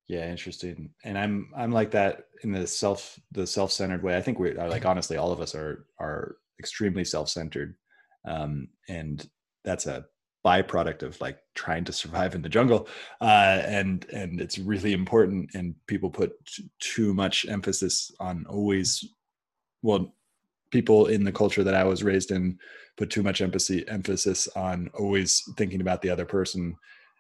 [0.08, 0.92] Yeah, interesting.
[1.04, 4.16] And I'm I'm like that in the self the self centered way.
[4.16, 7.76] I think we are like honestly, all of us are are extremely self centered,
[8.28, 9.28] um, and
[9.64, 10.06] that's a
[10.46, 12.88] byproduct of like trying to survive in the jungle.
[13.20, 15.50] Uh, and and it's really important.
[15.56, 19.04] And people put t- too much emphasis on always.
[19.82, 20.14] Well,
[20.72, 22.58] people in the culture that I was raised in
[22.98, 26.76] put too much empathy emphasis on always thinking about the other person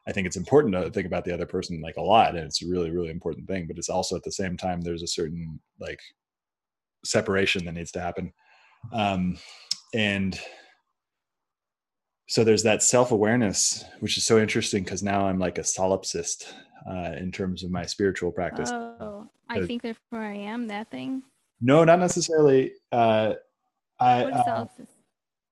[0.07, 2.61] I think it's important to think about the other person like a lot, and it's
[2.61, 3.65] a really, really important thing.
[3.67, 5.99] But it's also at the same time there's a certain like
[7.03, 8.31] separation that needs to happen,
[8.93, 9.37] um,
[9.93, 10.39] and
[12.27, 16.51] so there's that self awareness, which is so interesting because now I'm like a solipsist
[16.89, 18.71] uh, in terms of my spiritual practice.
[18.71, 21.23] Oh, I think therefore I am that thing.
[21.61, 22.73] no, not necessarily.
[22.91, 23.33] Uh,
[23.99, 24.87] I What is uh, solipsism?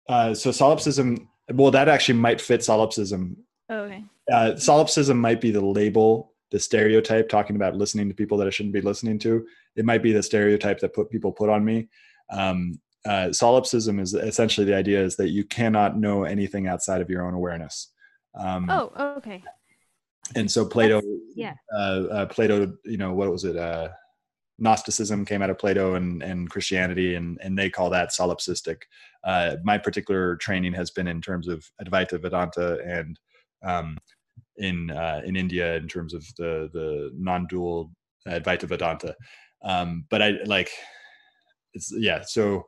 [0.09, 1.29] uh, so solipsism.
[1.53, 3.37] Well, that actually might fit solipsism
[3.69, 4.03] Oh, okay.
[4.31, 8.49] uh, solipsism might be the label, the stereotype, talking about listening to people that I
[8.49, 9.45] shouldn't be listening to.
[9.75, 11.89] It might be the stereotype that put people put on me.
[12.29, 17.09] Um, uh, solipsism is essentially the idea is that you cannot know anything outside of
[17.09, 17.91] your own awareness.
[18.39, 19.43] Um, Oh, okay.
[20.35, 21.01] and so Plato,
[21.35, 21.55] yeah.
[21.75, 23.57] uh, uh, Plato, you know, what was it?
[23.57, 23.89] Uh,
[24.59, 28.77] Gnosticism came out of Plato and, and Christianity, and, and they call that solipsistic.
[29.23, 33.19] Uh, my particular training has been in terms of Advaita Vedanta and
[33.63, 33.97] um,
[34.57, 37.91] in uh, in India in terms of the the non-dual
[38.27, 39.15] Advaita Vedanta.
[39.63, 40.69] Um, but I like
[41.73, 42.21] it's yeah.
[42.21, 42.65] So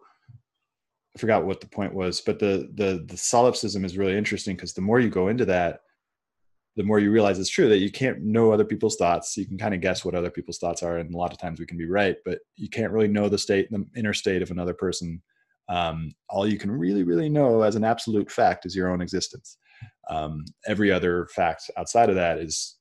[1.16, 4.74] I forgot what the point was, but the the the solipsism is really interesting because
[4.74, 5.82] the more you go into that,
[6.76, 9.38] the more you realize it's true that you can't know other people's thoughts.
[9.38, 11.60] You can kind of guess what other people's thoughts are, and a lot of times
[11.60, 14.52] we can be right, but you can't really know the state, the inner state of
[14.52, 15.22] another person.
[15.70, 19.58] Um, all you can really, really know as an absolute fact is your own existence.
[20.10, 22.78] Um, every other fact outside of that is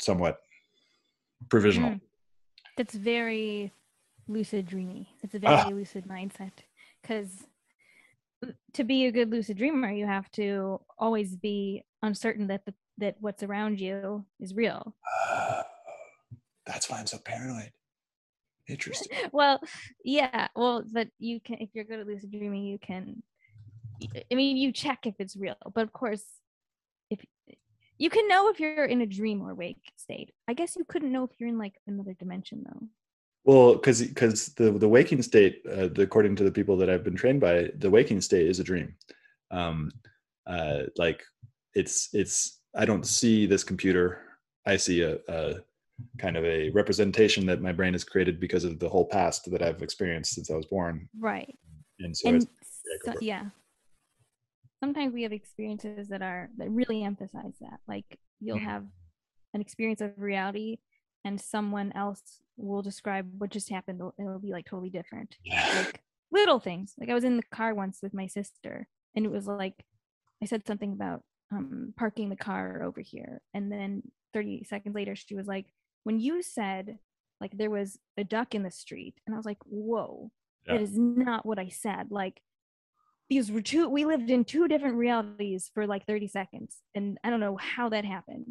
[0.00, 0.38] somewhat
[1.48, 1.92] provisional.
[1.92, 2.00] Mm.
[2.76, 3.72] That's very
[4.28, 5.08] lucid dreamy.
[5.22, 5.64] It's a Ah.
[5.64, 6.52] very lucid mindset.
[7.02, 7.46] Because
[8.74, 13.16] to be a good lucid dreamer, you have to always be uncertain that the, that
[13.20, 14.94] what's around you is real.
[15.30, 15.62] Uh,
[16.66, 17.72] that's why I'm so paranoid.
[18.68, 19.16] Interesting.
[19.32, 19.60] well,
[20.04, 20.48] yeah.
[20.54, 23.22] Well, but you can if you're good at lucid dreaming, you can.
[24.30, 26.22] I mean, you check if it's real, but of course,
[27.10, 27.18] if
[27.98, 30.32] you can know if you're in a dream or wake state.
[30.46, 32.86] I guess you couldn't know if you're in like another dimension though.
[33.44, 37.16] Well, because because the the waking state, uh, according to the people that I've been
[37.16, 38.94] trained by, the waking state is a dream.
[39.50, 39.90] Um,
[40.46, 41.22] uh, like
[41.74, 44.22] it's it's i don't see this computer.
[44.66, 45.54] I see a, a
[46.18, 49.62] kind of a representation that my brain has created because of the whole past that
[49.62, 51.08] i've experienced since i was born.
[51.18, 51.58] Right.
[52.00, 52.46] And so and
[53.04, 53.46] so, yeah.
[54.80, 57.80] Sometimes we have experiences that are that really emphasize that.
[57.88, 58.64] Like you'll Mhm.
[58.64, 58.84] have
[59.54, 60.78] an experience of reality
[61.28, 62.22] and someone else
[62.56, 65.36] will describe what just happened it'll be like totally different.
[65.44, 65.84] Yeah.
[65.84, 66.00] like
[66.32, 66.94] little things.
[66.98, 68.74] Like i was in the car once with my sister
[69.14, 69.78] and it was like
[70.42, 71.20] i said something about
[71.52, 74.02] um parking the car over here and then
[74.34, 75.66] 30 seconds later she was like
[76.04, 76.98] when you said
[77.42, 80.30] like there was a duck in the street and i was like whoa.
[80.66, 80.80] That Yeah.
[80.86, 82.04] is not what i said.
[82.10, 82.36] Like
[83.30, 87.30] these we're two we lived in two different realities for like 30 seconds and i
[87.30, 88.50] don't know how that happened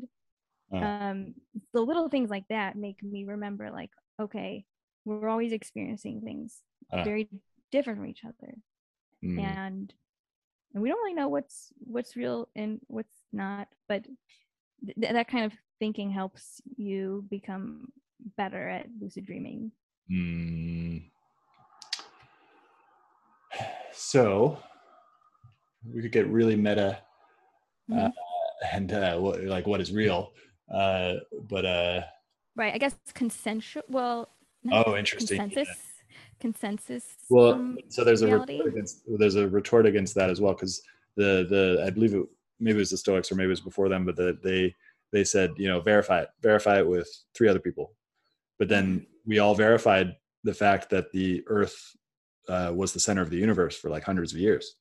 [0.73, 1.33] Um
[1.73, 4.65] the little things like that make me remember like okay
[5.05, 6.61] we're always experiencing things
[6.91, 7.03] Uh.
[7.03, 7.29] very
[7.71, 8.53] different from each other
[9.23, 9.39] Mm.
[9.41, 9.93] and
[10.73, 14.03] and we don't really know what's what's real and what's not but
[14.85, 17.87] th- that kind of thinking helps you become
[18.37, 19.71] better at lucid dreaming
[20.11, 21.09] Mm.
[23.93, 24.59] So
[25.91, 26.99] we could get really meta
[27.95, 28.09] uh,
[28.71, 30.33] and uh, what, like what is real.
[30.73, 31.15] Uh,
[31.49, 32.01] but uh,
[32.55, 34.29] right i guess consensual well
[34.71, 35.37] oh, interesting.
[35.37, 35.77] consensus
[36.39, 40.53] consensus Well, um, so there's a retort against there's a retort against that as well
[40.53, 40.81] because
[41.15, 42.25] the the I believe it
[42.59, 44.75] maybe it was the Stoics or maybe it was before them, but the, they
[45.11, 47.93] they said you know verify it, verify it with three other people,
[48.59, 51.95] but then we all verified the fact that the Earth
[52.47, 54.75] uh, was the center of the universe for like hundreds of years.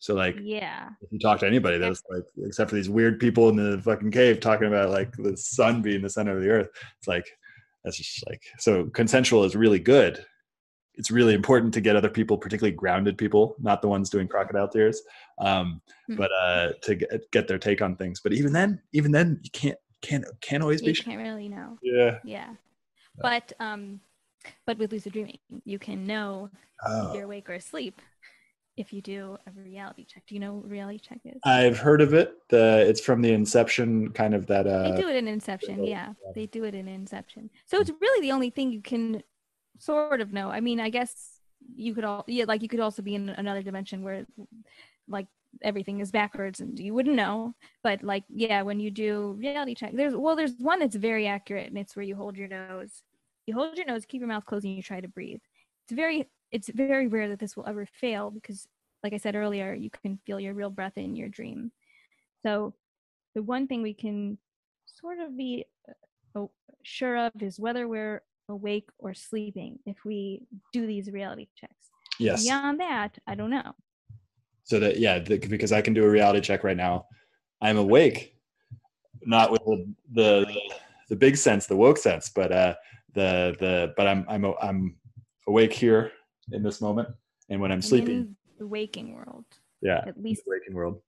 [0.00, 3.48] So like yeah if you talk to anybody, that's like except for these weird people
[3.48, 6.68] in the fucking cave talking about like the sun being the center of the Earth.
[6.98, 7.26] It's like
[7.84, 10.24] that's just like so consensual is really good
[10.98, 14.68] it's really important to get other people particularly grounded people not the ones doing crocodile
[14.68, 15.00] tears
[15.40, 16.16] um, Hmm.
[16.16, 19.50] but uh, to get, get their take on things but even then even then you
[19.50, 21.04] can't can't can't always you be sure.
[21.04, 22.50] can't really know yeah yeah
[23.20, 24.00] but um
[24.66, 27.14] but with lucid dreaming you can know if oh.
[27.14, 28.00] you're awake or asleep
[28.78, 30.22] if you do a reality check.
[30.26, 31.40] Do you know what reality check is?
[31.44, 35.08] I've heard of it the it's from the inception kind of that uh they do
[35.08, 36.12] it in inception yeah.
[36.24, 36.32] yeah.
[36.34, 37.50] they do it in inception.
[37.66, 39.22] So it's really the only thing you can
[39.78, 40.50] sort of know.
[40.50, 41.40] I mean i guess
[41.74, 44.24] you could all yeah like you could also be in another dimension where
[45.08, 45.26] like
[45.62, 47.54] everything is backwards and you wouldn't know.
[47.82, 51.66] But like yeah when you do reality check there's well there's one that's very accurate
[51.66, 53.02] and it's where you hold your nose.
[53.46, 55.40] You hold your nose keep your mouth closed and you try to breathe.
[55.84, 58.66] It's very it's very rare that this will ever fail because
[59.02, 61.72] like i said earlier you can feel your real breath in your dream.
[62.44, 62.74] So
[63.34, 64.38] the one thing we can
[64.86, 65.92] sort of be uh,
[66.34, 66.50] oh,
[66.82, 70.42] sure of is whether we're awake or sleeping if we
[70.72, 71.90] do these reality checks.
[72.18, 72.44] Yes.
[72.44, 73.74] Beyond that i don't know.
[74.64, 77.06] So that yeah the, because i can do a reality check right now.
[77.60, 78.38] I'm awake
[79.24, 80.46] not with the the,
[81.08, 82.74] the big sense the woke sense but uh
[83.14, 84.96] the the but i'm i'm i'm
[85.46, 86.12] awake here
[86.52, 87.08] in this moment
[87.48, 88.14] and when i'm I'm sleeping.
[88.16, 89.44] in the waking world
[89.82, 91.00] yeah at least the waking world.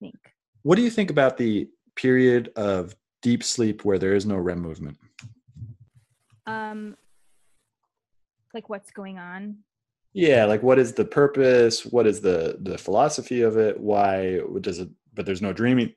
[0.00, 0.16] I think.
[0.62, 4.60] What do you think about the period of deep sleep where there is no rem
[4.60, 4.98] movement?
[6.46, 6.96] Um
[8.52, 9.58] like what's going on?
[10.12, 11.84] Yeah like what is the purpose?
[11.86, 13.78] What is the the philosophy of it?
[13.78, 15.94] Why does it but there's no dreaming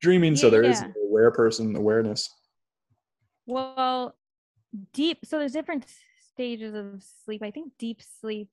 [0.00, 0.92] dreaming so there is Yeah.
[1.08, 2.28] aware person awareness.
[3.46, 4.16] Well
[4.92, 5.86] deep so there's different
[6.38, 7.42] stages of sleep.
[7.42, 8.48] I think deep sleep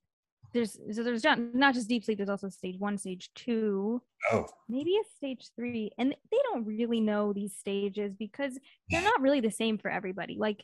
[0.54, 4.46] there's so there's not, not just deep sleep there's also stage one stage two oh.
[4.70, 8.58] maybe a stage three and they don't really know these stages because
[8.90, 10.38] they're not really the same for everybody.
[10.40, 10.64] Like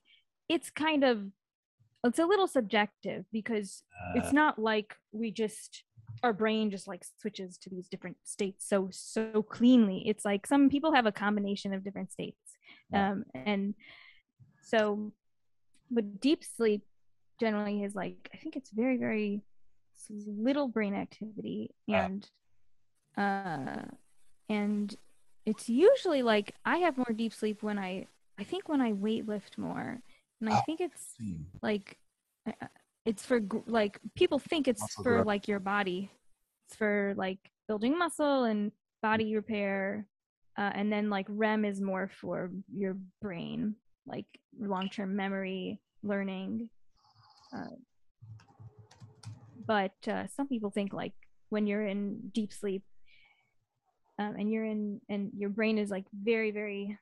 [0.49, 1.23] it's kind of
[2.03, 5.83] it's a little subjective because uh, it's not like we just
[6.23, 10.03] our brain just like switches to these different states so so cleanly.
[10.07, 12.37] It's like some people have a combination of different states
[12.93, 13.75] um and
[14.63, 15.11] so
[15.91, 16.83] but deep sleep
[17.41, 19.41] generally is like i think it's very very
[20.47, 22.29] little brain activity and
[23.17, 23.83] uh
[24.49, 24.95] and
[25.45, 28.05] it's usually like i have more deep sleep when i
[28.39, 29.99] i think when i weight lift more
[30.39, 30.61] and i Oh.
[30.65, 31.41] think it's hmm.
[31.63, 31.97] like
[32.47, 32.67] uh, uh,
[33.05, 35.27] it's for like people think it's Muscle for growth.
[35.31, 36.11] like your body
[36.67, 38.71] it's for like building muscle and
[39.01, 40.05] body repair
[40.59, 43.75] uh, and then like rem is more for your brain
[44.05, 44.25] like
[44.59, 46.80] long-term memory learning uh,
[49.65, 51.13] but uh, some people think like
[51.49, 52.83] when you're in deep sleep
[54.19, 56.97] um, and you're in and your brain is like very very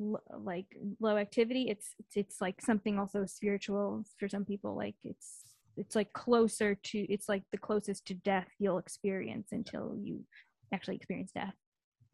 [0.00, 0.66] l- like
[1.00, 5.44] low activity it's, it's it's like something also spiritual for some people like it's
[5.76, 10.24] it's like closer to it's like the closest to death you'll experience until you
[10.72, 11.54] actually experience death.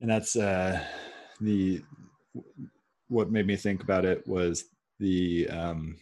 [0.01, 0.81] And that's uh,
[1.41, 1.83] the
[3.09, 4.65] what made me think about it was
[4.99, 5.97] the um,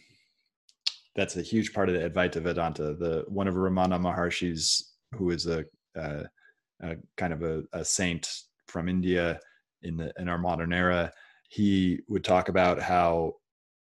[1.15, 2.93] that's a huge part of the Advaita Vedanta.
[2.95, 6.25] The one of Ramana Maharshi's, who is a, a,
[7.17, 8.29] kind of a, a, saint
[8.67, 9.39] from India
[9.83, 11.11] in the in our modern era,
[11.49, 13.35] he would talk about how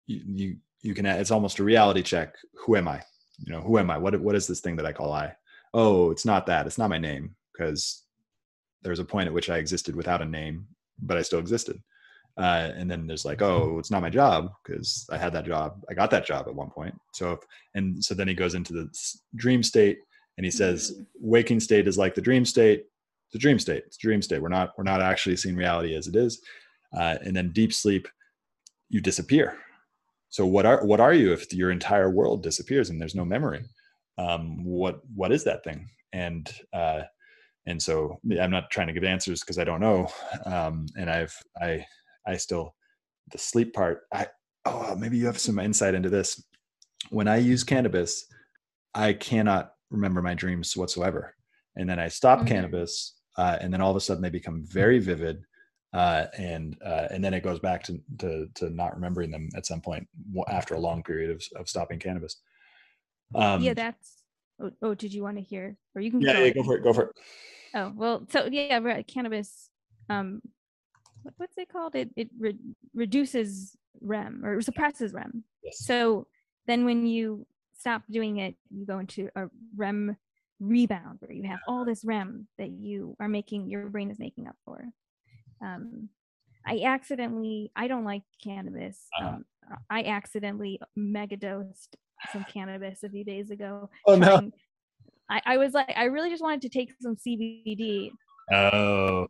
[0.08, 2.36] you, you you can it's almost a reality check.
[2.66, 3.02] Who am I?
[3.46, 3.98] You know, who am I?
[3.98, 5.34] What what is this thing that I call I?
[5.74, 6.66] Oh, it's not that.
[6.66, 8.04] It's not my name because
[8.82, 10.66] there's a point at which I existed without a name,
[11.00, 11.80] but I still existed.
[12.40, 15.84] Uh, and then there's like, oh, it's not my job because I had that job.
[15.90, 16.96] I got that job at one point.
[17.14, 17.40] So, if,
[17.76, 18.90] and so then he goes into the
[19.36, 20.00] dream state
[20.38, 22.86] and he says, waking state is like the dream state.
[23.34, 23.84] The dream state.
[23.86, 24.42] It's dream state.
[24.42, 26.42] We're not we're not actually seeing reality as it is.
[26.98, 28.08] Uh, and then deep sleep,
[28.88, 29.58] you disappear.
[30.30, 33.66] So what are what are you if your entire world disappears and there's no memory?
[34.18, 35.90] Um, what what is that thing?
[36.14, 37.02] And uh,
[37.68, 40.08] and so I'm not trying to give answers because I don't know.
[40.46, 41.86] Um, and I've I
[42.28, 42.76] I still
[43.32, 44.02] the sleep part.
[44.14, 44.28] I
[44.66, 46.44] oh maybe you have some insight into this.
[47.10, 48.26] When I use cannabis,
[48.94, 51.36] I cannot remember my dreams whatsoever.
[51.76, 52.48] And then I stop mm-hmm.
[52.48, 55.44] cannabis, uh, and then all of a sudden they become very vivid,
[55.94, 59.66] uh, and uh, and then it goes back to, to to not remembering them at
[59.66, 60.08] some point
[60.50, 62.42] after a long period of of stopping cannabis.
[63.36, 64.16] Um, yeah, that's.
[64.62, 65.78] Oh, oh, did you want to hear?
[65.96, 66.22] Or you can.
[66.22, 66.84] Yeah, go, yeah, go for it.
[66.84, 67.16] Go for it.
[67.76, 69.70] Oh well, so yeah, cannabis.
[70.10, 70.42] Um,
[71.38, 71.96] what's it called?
[71.96, 72.58] It it re-
[72.94, 75.44] reduces REM or suppresses REM.
[75.64, 75.86] Yes.
[75.86, 76.28] So
[76.68, 77.46] then when you
[77.78, 80.18] stop doing it, you go into a REM
[80.60, 84.48] rebound where you have all this REM that you are making your brain is making
[84.48, 84.84] up for.
[85.62, 86.10] Um,
[86.66, 89.08] I accidentally I don't like cannabis.
[89.20, 89.30] Uh-huh.
[89.30, 89.46] Um,
[89.90, 91.96] I accidentally megadosed
[92.34, 93.90] some cannabis a few days ago.
[94.06, 94.52] Oh no.
[95.30, 98.12] I, I was like, I really just wanted to take some CBD.
[98.52, 99.28] Oh.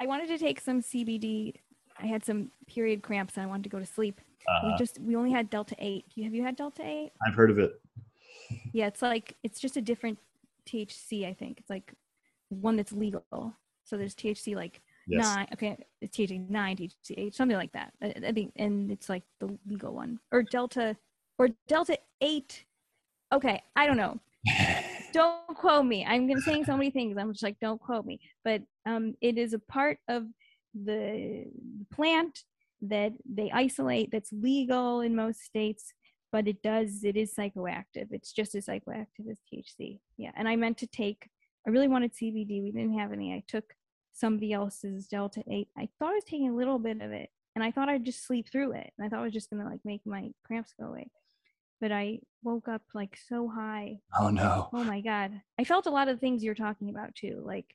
[0.00, 1.54] I wanted to take some CBD.
[1.98, 4.20] I had some period cramps and I wanted to go to sleep.
[4.48, 4.68] Uh-huh.
[4.68, 6.04] We just we only had Delta Eight.
[6.22, 7.12] Have you had Delta Eight?
[7.26, 7.80] I've heard of it.
[8.72, 10.18] Yeah, it's like it's just a different
[10.66, 11.26] THC.
[11.26, 11.92] I think it's like
[12.48, 13.24] one that's legal.
[13.84, 15.24] So there's THC like yes.
[15.24, 15.48] nine.
[15.52, 17.92] Okay, it's THC nine, THC eight, something like that.
[18.02, 20.96] I, I think, and it's like the legal one or Delta
[21.38, 22.64] or Delta Eight.
[23.32, 24.20] Okay, I don't know
[25.16, 26.04] don't quote me.
[26.04, 27.16] I'm gonna saying so many things.
[27.18, 28.20] I'm just like, don't quote me.
[28.44, 30.24] But um, it is a part of
[30.74, 31.46] the
[31.92, 32.40] plant
[32.82, 34.10] that they isolate.
[34.12, 35.92] That's legal in most states,
[36.32, 37.02] but it does.
[37.02, 38.08] It is psychoactive.
[38.10, 40.00] It's just as psychoactive as THC.
[40.18, 40.32] Yeah.
[40.36, 41.28] And I meant to take.
[41.66, 42.62] I really wanted CBD.
[42.62, 43.32] We didn't have any.
[43.32, 43.72] I took
[44.12, 45.68] somebody else's Delta Eight.
[45.78, 48.26] I thought I was taking a little bit of it, and I thought I'd just
[48.26, 48.92] sleep through it.
[48.98, 51.10] And I thought I was just gonna like make my cramps go away
[51.80, 54.00] but I woke up like so high.
[54.18, 54.68] Oh no.
[54.72, 55.32] Oh my god.
[55.58, 57.42] I felt a lot of things you're talking about too.
[57.44, 57.74] Like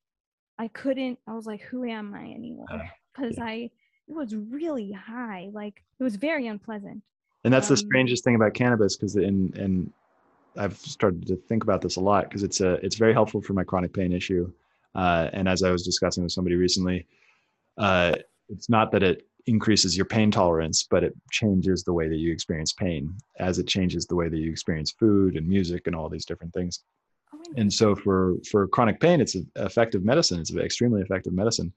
[0.58, 2.68] I couldn't I was like who am I anymore?
[3.16, 3.44] Cuz yeah.
[3.44, 3.54] I
[4.08, 5.50] it was really high.
[5.52, 7.04] Like it was very unpleasant.
[7.44, 9.92] And that's um, the strangest thing about cannabis cuz in and
[10.58, 13.54] I've started to think about this a lot because it's a it's very helpful for
[13.54, 14.52] my chronic pain issue.
[14.94, 17.08] Uh, and as I was discussing with somebody recently,
[17.78, 18.16] uh,
[18.50, 22.32] it's not that it increases your pain tolerance, but it changes the way that you
[22.32, 26.10] experience pain as it changes the way that you experience food and music and all
[26.10, 26.84] these different things.
[27.34, 30.40] Oh, and so for for chronic pain, it's effective medicine.
[30.40, 31.74] It's an extremely effective medicine.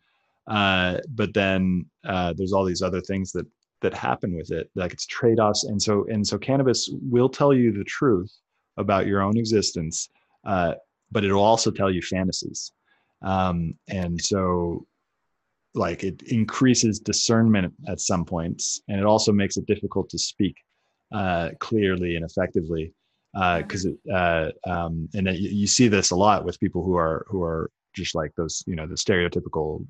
[0.47, 3.47] Uh, but then uh, there's all these other things that
[3.81, 5.65] that happen with it, like it's trade-offs.
[5.65, 8.32] And so and so cannabis will tell you the truth
[8.77, 10.09] about your own existence,
[10.45, 10.74] uh,
[11.12, 12.73] but it'll also tell you fantasies.
[13.23, 14.86] Um, and so
[15.74, 20.56] like it increases discernment at some points and it also makes it difficult to speak
[21.12, 22.92] uh, clearly and effectively
[23.34, 27.26] because uh, uh, um, and it, you see this a lot with people who are
[27.28, 29.84] who are just like those you know the stereotypical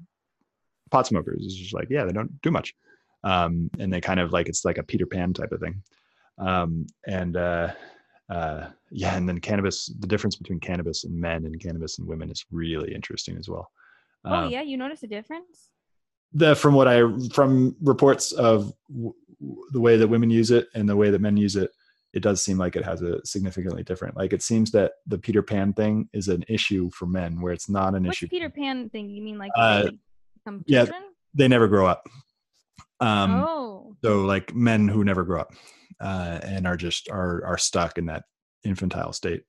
[0.91, 1.45] pot smokers.
[1.45, 2.75] It's just like yeah they don't do much.
[3.23, 5.83] Um, and they kind of like it's like a peter pan type of thing.
[6.39, 7.73] Um, and uh,
[8.31, 12.31] uh, yeah and then cannabis the difference between cannabis and men and cannabis and women
[12.31, 13.71] is really interesting as well
[14.25, 15.71] oh um, yeah you notice a difference
[16.35, 17.03] the from what I
[17.33, 19.15] from reports of w-
[19.71, 21.71] the way that women use it and the way that men use it,
[22.13, 24.17] it does seem like it has a significantly different.
[24.17, 27.69] Like it seems that the Peter Pan thing is an issue for men, where it's
[27.69, 28.29] not an What's issue.
[28.29, 29.09] Peter Pan thing?
[29.09, 29.91] You mean like uh,
[30.67, 30.87] yeah,
[31.35, 32.07] they never grow up.
[33.01, 33.97] Um, oh.
[34.05, 35.55] So like men who never grow up
[36.01, 38.25] uh, and are just are are stuck in that
[38.65, 39.45] infantile state.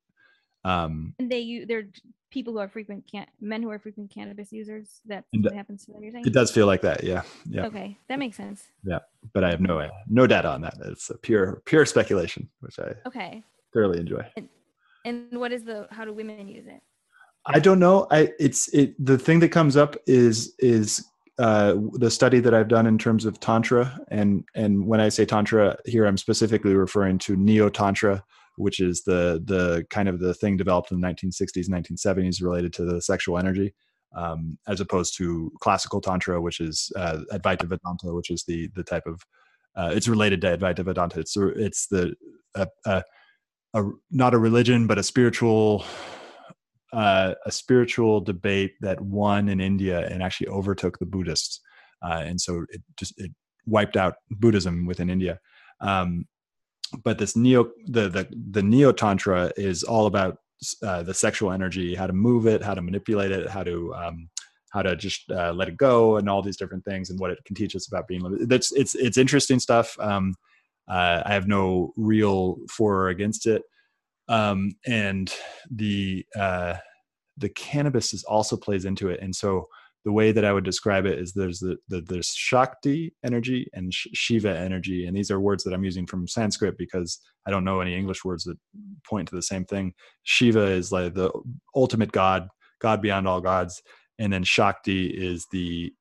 [0.64, 1.88] Um, and they they're
[2.36, 5.00] people who are frequent can men who are frequent cannabis users.
[5.06, 6.04] That's what happens to them.
[6.04, 7.02] You're saying it does feel like that.
[7.02, 7.22] Yeah.
[7.50, 7.66] Yeah.
[7.68, 8.66] Okay, that makes sense.
[8.84, 9.00] Yeah,
[9.34, 10.76] but I have no no data on that.
[10.84, 13.42] It's a pure pure speculation, which I okay
[13.74, 14.24] thoroughly enjoy.
[14.36, 14.50] And,
[15.06, 16.82] and what is the how do women use it?
[17.46, 18.08] I don't know.
[18.12, 21.06] I it's it the thing that comes up is is
[21.38, 25.26] uh, the study that I've done in terms of tantra, and and when I say
[25.26, 28.24] tantra here, I'm specifically referring to neo tantra,
[28.58, 32.86] which is the the kind of the thing developed in the 1960s, 1970s related to
[32.86, 33.74] the sexual energy,
[34.16, 38.84] um, as opposed to classical tantra, which is uh, Advaita Vedanta, which is the the
[38.84, 39.22] type of
[39.76, 41.20] uh, it's related to Advaita Vedanta.
[41.20, 42.16] It's it's the
[43.76, 45.86] a, not a religion, but a spiritual
[46.94, 51.60] uh, a spiritual debate that won in India and actually overtook the Buddhists,
[52.02, 53.32] uh, and so it just it
[53.66, 55.40] wiped out Buddhism within India.
[55.82, 56.26] Um,
[57.04, 60.38] but this neo the the the neo tantra is all about
[60.84, 64.30] uh, the sexual energy, how to move it, how to manipulate it, how to um,
[64.72, 67.40] how to just uh, let it go, and all these different things, and what it
[67.46, 68.22] can teach us about being.
[68.22, 68.50] limited.
[68.50, 69.98] That's it's it's interesting stuff.
[70.00, 70.36] Um,
[70.88, 73.64] uh, I have no real for or against it
[74.28, 75.34] um, and
[75.70, 76.76] the uh,
[77.38, 79.20] the cannabis is also plays into it.
[79.22, 79.68] And so
[80.06, 83.92] the way that I would describe it is there's the, the there's Shakti energy and
[83.92, 87.82] Shiva energy, and these are words that I'm using from Sanskrit because I don't know
[87.82, 88.58] any English words that
[89.08, 89.94] point to the same thing.
[90.24, 91.32] Shiva is like the
[91.76, 92.48] ultimate God,
[92.80, 93.82] God beyond all gods,
[94.20, 95.92] and then Shakti is the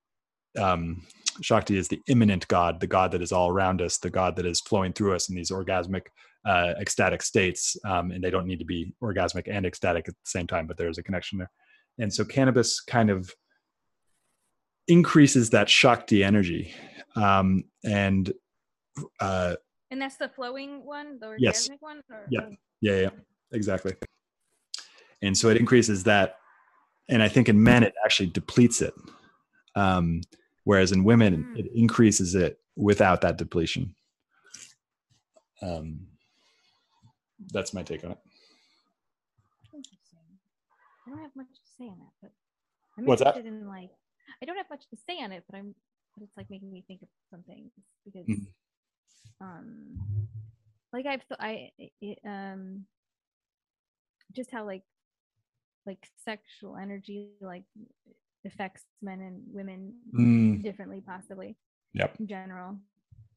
[0.58, 1.02] um,
[1.40, 4.46] Shakti is the immanent God, the God that is all around us, the God that
[4.46, 6.02] is flowing through us in these orgasmic
[6.46, 10.30] uh, ecstatic states, um, and they don't need to be orgasmic and ecstatic at the
[10.30, 11.50] same time, but there's a connection there.
[11.98, 13.30] And so cannabis kind of
[14.88, 16.72] increases that shakti energy,
[17.16, 18.32] um, and
[19.20, 19.56] uh,
[19.90, 21.68] and that's the flowing one, the orgasmic yes.
[21.80, 22.02] one.
[22.10, 22.26] Or?
[22.30, 22.48] Yeah,
[22.80, 23.10] yeah, yeah,
[23.52, 23.94] exactly.
[25.22, 26.36] And so it increases that,
[27.08, 28.94] and I think in men it actually depletes it,
[29.74, 30.20] um,
[30.64, 31.58] whereas in women mm.
[31.58, 33.94] it increases it without that depletion.
[35.62, 36.08] Um,
[37.52, 38.18] that's my take on it.
[39.74, 40.20] Interesting.
[41.06, 42.32] I don't have much to say on that, but
[42.98, 43.36] I'm What's that?
[43.36, 43.90] In like,
[44.42, 45.74] I don't have much to say on it, but I'm,
[46.14, 47.70] but it's like making me think of some things
[48.04, 49.44] because, mm-hmm.
[49.44, 49.98] um,
[50.92, 51.70] like I've, th- I,
[52.00, 52.84] it, um,
[54.32, 54.82] just how like,
[55.86, 57.64] like sexual energy like
[58.46, 60.62] affects men and women mm.
[60.62, 61.56] differently, possibly.
[61.92, 62.16] Yep.
[62.20, 62.76] In general,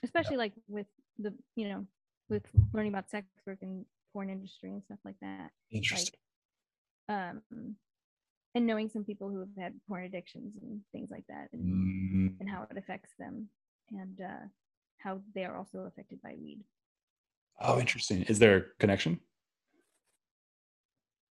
[0.03, 0.39] especially yep.
[0.39, 0.87] like with
[1.19, 1.85] the, you know,
[2.29, 2.43] with
[2.73, 5.51] learning about sex work and porn industry and stuff like that.
[5.71, 6.19] Interesting.
[7.07, 7.75] Like, um,
[8.57, 12.27] and knowing some people who have had porn addictions and things like that, and, mm-hmm.
[12.39, 13.47] and how it affects them,
[13.91, 14.45] and uh,
[14.97, 16.63] how they are also affected by weed.
[17.59, 18.23] Oh, interesting.
[18.23, 19.19] Is there a connection?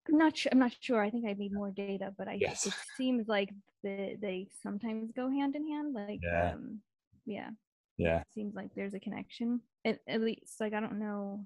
[0.07, 0.52] I'm not sure.
[0.52, 1.02] I'm not sure.
[1.02, 2.68] I think I need more data, but I yes.
[2.68, 3.49] it seems like
[3.84, 5.93] the, they sometimes go hand in hand.
[5.93, 6.80] Like, yeah, um,
[7.26, 7.49] yeah,
[7.97, 8.19] yeah.
[8.22, 9.61] It seems like there's a connection.
[9.84, 11.45] At, at least, like I don't know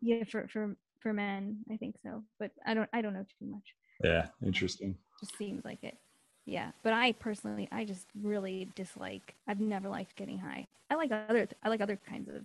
[0.00, 3.46] yeah for for for men i think so but i don't i don't know too
[3.46, 4.96] much yeah interesting.
[5.20, 5.96] Just seems like it.
[6.44, 10.66] Yeah but i personally i just really dislike i've never liked getting high.
[10.90, 12.44] I like other i like other kinds of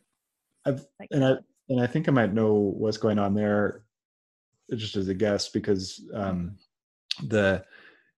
[0.66, 1.36] I've, and i
[1.70, 3.84] and i think i might know what's going on there
[4.76, 6.56] just as a guess because um
[7.28, 7.64] the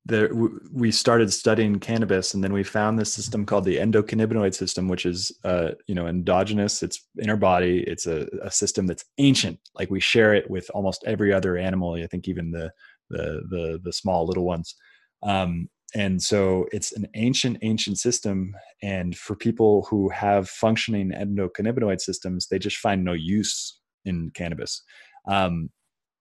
[0.05, 4.89] the we started studying cannabis and then we found this system called the endocannabinoid system
[4.89, 6.83] which is uh, you know endogenous.
[6.83, 7.83] It's in our body.
[7.87, 9.59] It's a, a, system that's ancient.
[9.75, 11.93] Like we share it with almost every other animal.
[11.93, 12.73] I think even the
[13.09, 14.75] the the, the small little ones
[15.23, 22.01] um, and so it's an ancient ancient system and for people who have functioning endocannabinoid
[22.01, 24.83] systems they just find no use in cannabis
[25.27, 25.69] um,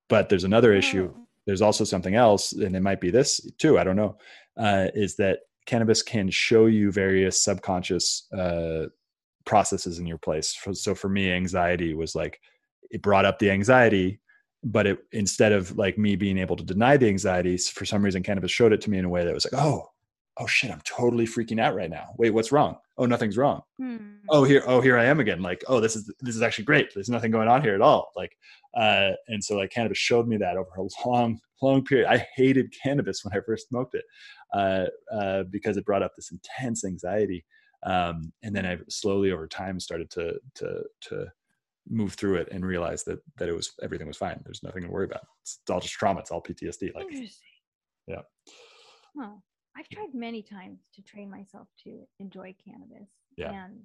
[0.08, 3.78] but there's another issue oh there's also something else, and it might be this too.
[3.78, 4.16] I don't know.
[4.56, 8.86] Uh, is that cannabis can show you various subconscious uh,
[9.44, 10.56] processes in your place.
[10.72, 12.40] So for me, anxiety was like
[12.90, 14.20] it brought up the anxiety,
[14.64, 18.22] but it instead of like me being able to deny the anxieties, for some reason,
[18.22, 19.90] cannabis showed it to me in a way that was like, oh,
[20.38, 22.14] oh shit, I'm totally freaking out right now.
[22.16, 22.76] Wait, what's wrong?
[22.96, 23.62] Oh, nothing's wrong.
[23.78, 23.96] Hmm.
[24.30, 25.42] Oh, here, oh, here I am again.
[25.42, 26.92] Like, oh, this is this is actually great.
[26.94, 28.12] There's nothing going on here at all.
[28.16, 28.36] Like,
[28.76, 32.08] uh, and so like cannabis showed me that over a long, long period.
[32.08, 34.04] I hated cannabis when I first smoked it
[34.54, 37.44] uh, uh, because it brought up this intense anxiety.
[37.84, 41.26] Um, and then I slowly over time started to to to
[41.88, 44.40] move through it and realize that that it was everything was fine.
[44.44, 45.22] There's nothing to worry about.
[45.42, 46.20] It's, it's all just trauma.
[46.20, 46.94] It's all PTSD.
[46.94, 47.06] Like,
[48.06, 48.22] yeah.
[49.18, 49.34] Huh.
[49.76, 53.08] I've tried many times to train myself to enjoy cannabis.
[53.36, 53.52] Yeah.
[53.52, 53.82] And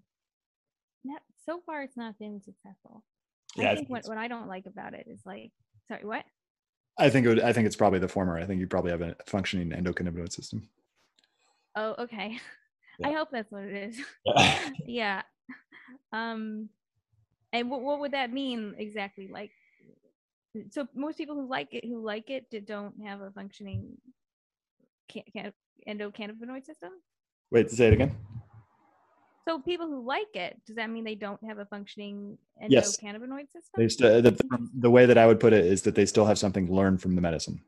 [1.06, 3.04] not, so far it's not been successful.
[3.56, 5.52] Yeah, I think what, what I don't like about it is like,
[5.88, 6.26] sorry, what?
[7.00, 8.38] I think it would, I think it's probably the former.
[8.38, 10.68] I think you probably have a functioning endocannabinoid system.
[11.76, 12.40] Oh, okay.
[13.00, 13.10] Yeah.
[13.10, 14.02] I hope that's what it is.
[14.26, 14.70] Yeah.
[14.88, 15.22] yeah.
[16.12, 16.68] Um,
[17.54, 19.28] and what, what would that mean exactly?
[19.32, 19.52] Like,
[20.72, 23.98] so most people who like it who like it don't have a functioning
[25.08, 25.54] can, can,
[25.88, 26.92] endocannabinoid system.
[27.52, 28.16] Wait, to say it again.
[29.48, 32.38] So people who like it, does that mean they don't have a functioning
[32.68, 32.98] Yes.
[32.98, 33.78] endocannabinoid system?
[33.78, 36.38] They st- the, the way that I would put it is that they still have
[36.38, 37.62] something learned from the medicine.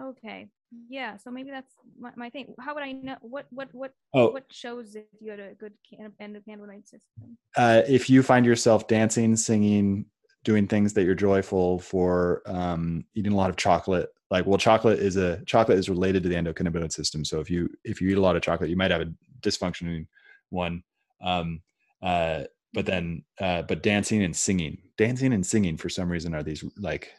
[0.00, 0.48] Okay.
[0.88, 1.16] Yeah.
[1.16, 2.54] So maybe that's my, my thing.
[2.60, 5.72] How would I know what what what Oh, what shows if you had a good
[5.88, 7.36] can- endocannabinoid system?
[7.56, 10.06] uh, if you find yourself dancing, singing,
[10.44, 14.98] doing things that you're joyful for, um, eating a lot of chocolate, like well, chocolate
[14.98, 17.24] is a chocolate is related to the endocannabinoid system.
[17.24, 20.06] So if you if you eat a lot of chocolate, you might have a dysfunctioning
[20.50, 20.82] one.
[21.22, 21.60] Um,
[22.02, 22.44] uh,
[22.74, 26.64] but then, uh, but dancing and singing, dancing and singing for some reason are these
[26.78, 27.12] like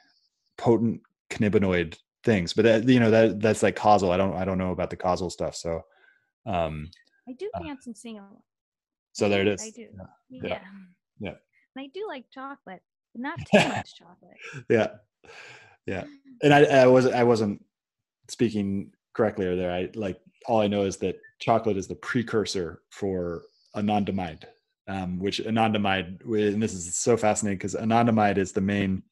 [0.58, 2.54] potent cannabinoid things.
[2.54, 4.12] But that you know that that's like causal.
[4.12, 5.56] I don't I don't know about the causal stuff.
[5.56, 5.82] So,
[6.46, 6.90] um,
[7.28, 8.44] I do Uh, dance and sing a lot.
[9.14, 9.62] so there it is.
[9.62, 9.88] I do.
[10.30, 10.42] Yeah.
[10.50, 10.60] Yeah.
[11.20, 11.36] Yeah.
[11.76, 12.82] And I do like chocolate,
[13.14, 14.38] but not too much chocolate.
[14.70, 14.88] yeah
[15.86, 16.06] yeah
[16.42, 17.62] and i i wasn't i wasn't
[18.30, 20.18] speaking correctly or there i like
[20.48, 23.44] all i know is that chocolate is the precursor for
[23.76, 24.46] anandamide
[24.88, 26.22] um, which anandamide
[26.54, 29.04] and this is so fascinating because anandamide is the main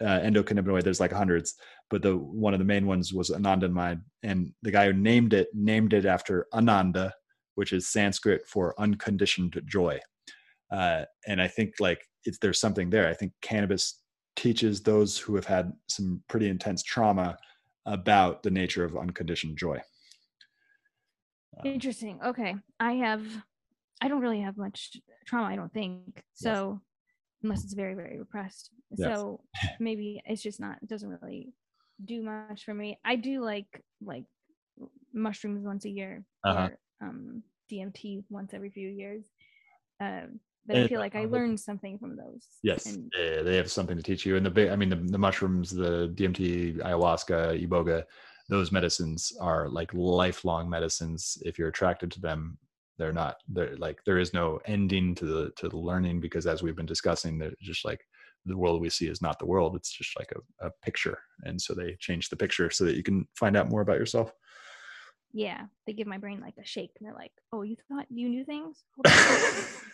[0.00, 1.54] uh, endocannabinoid there's like hundreds
[1.90, 5.48] but the one of the main ones was anandamide and the guy who named it
[5.52, 7.12] named it after ananda
[7.56, 9.98] which is sanskrit for unconditioned joy
[10.72, 14.02] uh, and i think like it's there's something there i think cannabis
[14.38, 17.36] teaches those who have had some pretty intense trauma
[17.86, 19.80] about the nature of unconditioned joy.
[21.58, 22.20] Um, Interesting.
[22.24, 22.54] Okay.
[22.78, 23.26] I have
[24.00, 24.96] I don't really have much
[25.26, 26.22] trauma, I don't think.
[26.34, 26.80] So
[27.42, 28.70] unless it's very, very repressed.
[28.96, 29.18] Yes.
[29.18, 29.44] So
[29.80, 31.52] maybe it's just not it doesn't really
[32.04, 32.98] do much for me.
[33.04, 34.24] I do like like
[35.12, 36.68] mushrooms once a year Uh-huh.
[37.00, 39.24] or um DMT once every few years.
[40.00, 42.46] Um but I feel like I uh, learned something from those.
[42.62, 44.36] Yes, And yeah, they have something to teach you.
[44.36, 48.04] And the big, I mean, the, the mushrooms, the DMT, ayahuasca, iboga,
[48.50, 51.38] those medicines are like lifelong medicines.
[51.46, 52.58] If you're attracted to them,
[52.98, 53.36] they're not.
[53.48, 56.86] They're like there is no ending to the to the learning because as we've been
[56.86, 58.00] discussing, they're just like
[58.44, 59.76] the world we see is not the world.
[59.76, 63.02] It's just like a, a picture, and so they change the picture so that you
[63.02, 64.32] can find out more about yourself.
[65.32, 68.28] yeah, they give my brain like a shake and they're like, Oh, you thought you
[68.28, 68.84] knew things?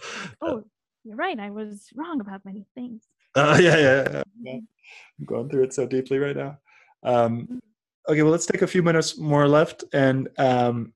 [0.40, 0.64] Oh,
[1.04, 1.38] you're right.
[1.38, 3.02] I was wrong about many things.
[3.34, 4.22] Uh, yeah, yeah, yeah.
[4.42, 4.52] yeah.
[4.52, 6.58] I'm going through it so deeply right now.
[7.02, 7.60] Um,
[8.08, 10.92] okay, well, let's take a few minutes more left, and um,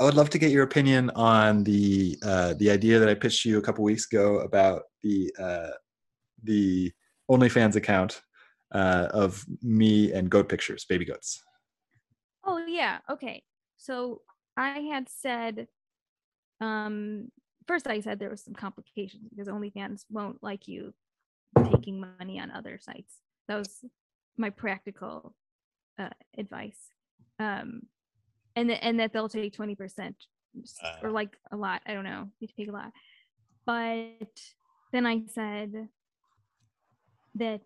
[0.00, 3.44] I would love to get your opinion on the uh, the idea that I pitched
[3.44, 5.70] you a couple weeks ago about the uh,
[6.44, 6.92] the
[7.28, 8.20] OnlyFans account
[8.72, 11.42] uh, of me and goat pictures, baby goats.
[12.44, 13.42] Oh yeah, okay.
[13.76, 14.22] So
[14.56, 15.66] I had said,
[16.60, 17.32] um,
[17.66, 20.94] first I said there was some complications because OnlyFans won't like you
[21.72, 23.16] taking money on other sites.
[23.48, 23.84] That was
[24.36, 25.34] my practical
[25.98, 26.78] uh, advice,
[27.40, 27.82] um,
[28.58, 30.16] and th- and that they'll take twenty percent
[31.02, 31.12] or Uh.
[31.12, 31.82] like a lot.
[31.86, 32.28] I don't know.
[32.40, 32.92] They take a lot,
[33.66, 34.32] but
[34.92, 35.88] then I said
[37.36, 37.62] that.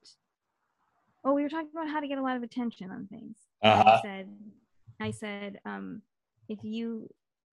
[1.25, 3.37] Oh, we were talking about how to get a lot of attention on things.
[3.63, 3.99] Uh-huh.
[3.99, 4.29] I said,
[5.01, 6.03] I said, um,
[6.49, 7.09] if you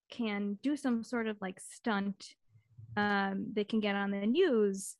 [0.10, 2.34] can do some sort of like stunt
[2.98, 4.96] um, that can get on the news,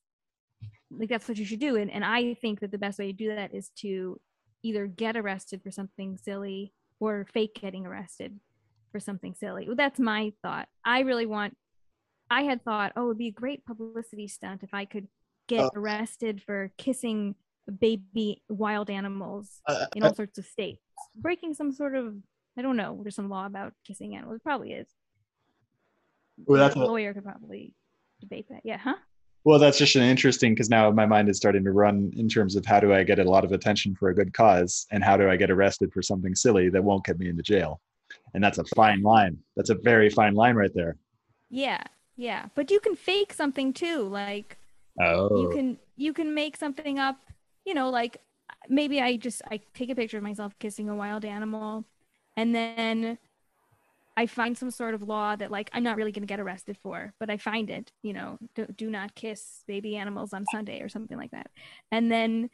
[0.88, 1.74] like that's what you should do.
[1.74, 4.20] And, and I think that the best way to do that is to
[4.62, 8.38] either get arrested for something silly or fake getting arrested
[8.92, 9.66] for something silly.
[9.66, 10.68] Well, that's my thought.
[10.84, 11.56] I really want,
[12.30, 15.08] I had thought, oh, it'd be a great publicity stunt if I could
[15.48, 15.70] get Oh.
[15.74, 17.34] arrested for kissing
[17.80, 20.82] baby wild animals Uh, in all sorts of states,
[21.14, 22.14] breaking some sort of
[22.58, 22.98] I don't know.
[23.02, 24.36] There's some law about kissing animals.
[24.36, 24.88] It probably is.
[26.46, 27.74] Well, that's a lawyer could probably
[28.20, 28.62] debate that.
[28.64, 28.96] Yeah, huh?
[29.44, 32.56] Well, that's just an interesting because now my mind is starting to run in terms
[32.56, 35.16] of how do I get a lot of attention for a good cause and how
[35.16, 37.80] do I get arrested for something silly that won't get me into jail.
[38.34, 39.38] And that's a fine line.
[39.56, 40.96] That's a very fine line right there.
[41.48, 41.82] Yeah,
[42.16, 42.46] yeah.
[42.54, 44.02] But you can fake something too.
[44.02, 44.58] Like
[45.00, 45.42] Oh.
[45.42, 47.16] you can you can make something up.
[47.64, 48.18] You know, like
[48.68, 51.84] maybe I just I take a picture of myself kissing a wild animal,
[52.36, 53.16] and then
[54.16, 56.76] I find some sort of law that like I'm not really going to get arrested
[56.82, 60.82] for, but I find it, you know, do, do not kiss baby animals on Sunday
[60.82, 61.50] or something like that.
[61.90, 62.50] And then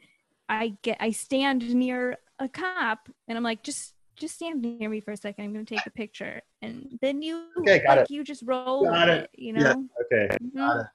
[0.49, 4.99] I get I stand near a cop and I'm like just just stand near me
[5.01, 5.43] for a second.
[5.45, 6.41] I'm going to take a picture.
[6.61, 9.23] And then you Okay, got like you just roll Got it.
[9.23, 9.85] it, you Yeah, know.
[10.05, 10.37] Okay.
[10.41, 10.55] Mhm.
[10.55, 10.85] Got it.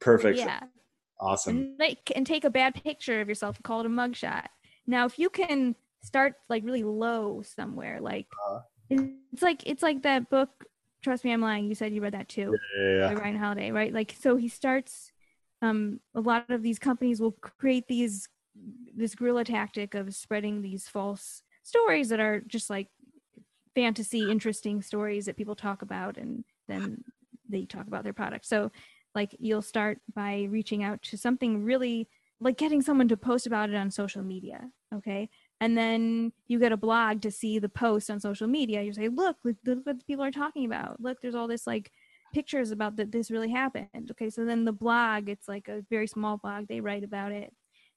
[0.00, 0.38] Perfect.
[0.38, 0.60] Yeah.
[1.20, 1.56] Awesome.
[1.56, 4.46] And like and take a bad picture of yourself and call it a mugshot.
[4.86, 8.60] Now if you can start like really low somewhere, like Uh-huh.
[8.90, 10.64] It's like it's like that book
[11.02, 11.66] Trust Me I'm Lying.
[11.66, 12.56] You said you read that too
[12.98, 13.12] Yeah.
[13.12, 13.92] Ryan Holiday, right?
[13.92, 15.12] Like, so he starts
[15.62, 18.28] um, a lot of these companies will create these
[18.94, 22.88] this guerrilla tactic of spreading these false stories that are just like
[23.74, 27.04] fantasy interesting stories that people talk about and then
[27.48, 28.72] they talk about their product so
[29.14, 32.08] like you'll start by reaching out to something really
[32.40, 35.28] like getting someone to post about it on social media okay
[35.60, 38.82] and then you get a blog to see the post on social media.
[38.82, 41.00] You say look look, look what people are talking about.
[41.00, 41.90] Look there's all this like
[42.34, 44.10] pictures about that this really happened.
[44.10, 46.66] Okay so then the blog it's like a very small blog.
[46.68, 47.52] They write about it.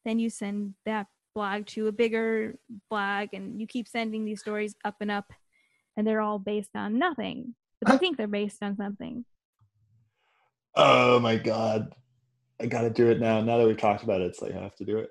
[0.06, 2.58] Then you send that blog to a bigger
[2.90, 5.32] blog and you keep sending these stories up and up
[5.98, 7.56] and they're all based on nothing.
[7.82, 9.26] But they think they're based on something.
[10.76, 11.94] Oh my god,
[12.62, 13.42] I gotta do it now.
[13.42, 15.10] Now that we've talked about it, it's like I have to do it.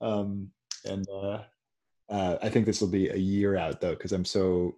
[0.00, 0.50] Um,
[0.84, 1.40] and uh,
[2.12, 4.76] uh, I think this will be a year out though, because I'm so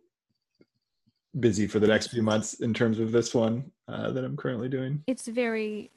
[1.40, 4.68] busy for the next few months in terms of this one uh, that I'm currently
[4.68, 5.02] doing.
[5.08, 5.90] it's very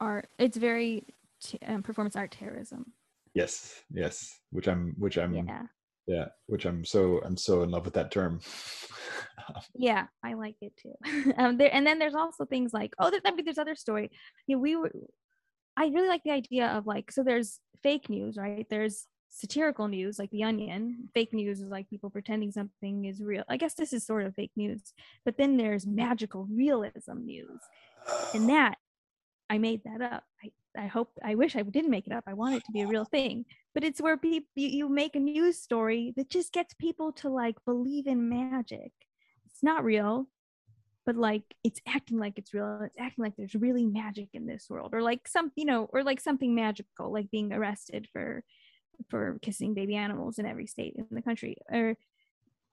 [0.00, 1.04] art it's very
[1.42, 2.92] t- um, performance art terrorism.
[3.34, 5.62] Yes, yes, which I'm, which I'm, yeah,
[6.06, 8.40] yeah which I'm so, I'm so in love with that term.
[9.74, 11.32] yeah i like it too.
[11.38, 14.10] Um there and then there's also things like oh there, I mean, there's other story.
[14.46, 14.92] You know, we were
[15.76, 18.66] i really like the idea of like so there's fake news right?
[18.70, 21.08] There's satirical news like the onion.
[21.14, 23.44] Fake news is like people pretending something is real.
[23.48, 24.92] I guess this is sort of fake news
[25.24, 27.60] but then there's magical realism news.
[28.34, 28.76] And that
[29.50, 30.24] i made that up.
[30.42, 32.24] I i hope i wish i didn't make it up.
[32.26, 33.44] I want it to be a real thing.
[33.74, 37.56] But it's where people you, make a news story that just gets people to like
[37.64, 38.92] believe in magic.
[39.46, 40.28] It's not real
[41.08, 42.82] but like it's acting like it's real.
[42.82, 46.02] It's acting like there's really magic in this world or like some you know or
[46.02, 48.44] like something magical like being arrested for
[49.08, 51.96] for kissing baby animals in every state in the country or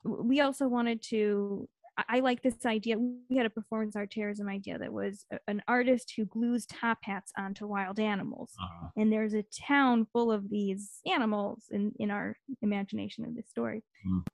[0.03, 2.97] we also wanted to I- I like this idea.
[2.97, 6.97] We had a performance art terrorism idea that was a- an artist who glues top
[7.03, 8.53] hats onto wild animals.
[8.61, 8.89] Uh-huh.
[8.97, 13.83] And there's a town full of these animals in, in our imagination of this story.
[14.05, 14.25] Mm.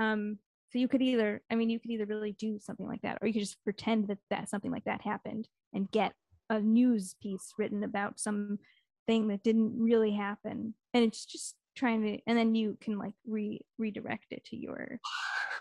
[0.00, 0.38] Um,
[0.70, 3.26] so you could either, I mean, you could either really do something like that, or
[3.28, 6.14] you could just pretend that that something like that happened and get
[6.48, 8.58] a news piece written about some
[9.06, 10.74] thing that didn't really happen.
[10.94, 15.00] And it's just trying to, and then you can like re redirect it to your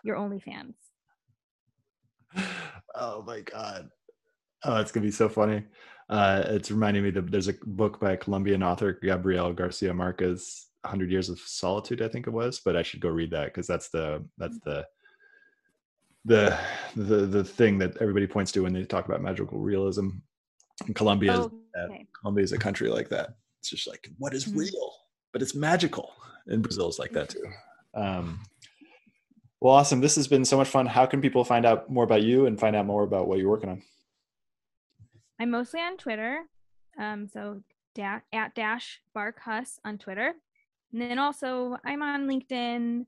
[0.04, 0.74] your OnlyFans.
[2.96, 3.90] oh my god
[4.64, 5.64] oh it's gonna be so funny
[6.10, 10.68] uh it's reminding me that there's a book by a colombian author gabriel garcia marquez
[10.82, 13.68] 100 years of solitude i think it was but i should go read that because
[13.68, 14.86] that's the that's the
[16.26, 16.58] the
[16.96, 20.10] the the thing that everybody points to when they talk about magical realism
[20.86, 21.52] and colombia is Oh,
[21.86, 22.06] okay.
[22.20, 24.58] colombia is a country like that it's just like what is Mhm.
[24.60, 24.94] real
[25.34, 26.12] but it's magical
[26.48, 27.46] and brazil is like that too
[27.94, 28.40] um
[29.62, 32.24] well awesome this has been so much fun how can people find out more about
[32.24, 33.82] you and find out more about what you're working on
[35.42, 36.42] I'm mostly on Twitter.
[37.00, 37.62] Um, so
[37.96, 40.34] da- at dash bark Huss on Twitter.
[40.92, 43.06] And then also I'm on LinkedIn,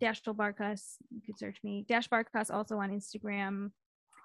[0.00, 0.96] dash bark Huss.
[1.14, 1.84] You could search me.
[1.88, 3.70] Dash bark Huss also on Instagram.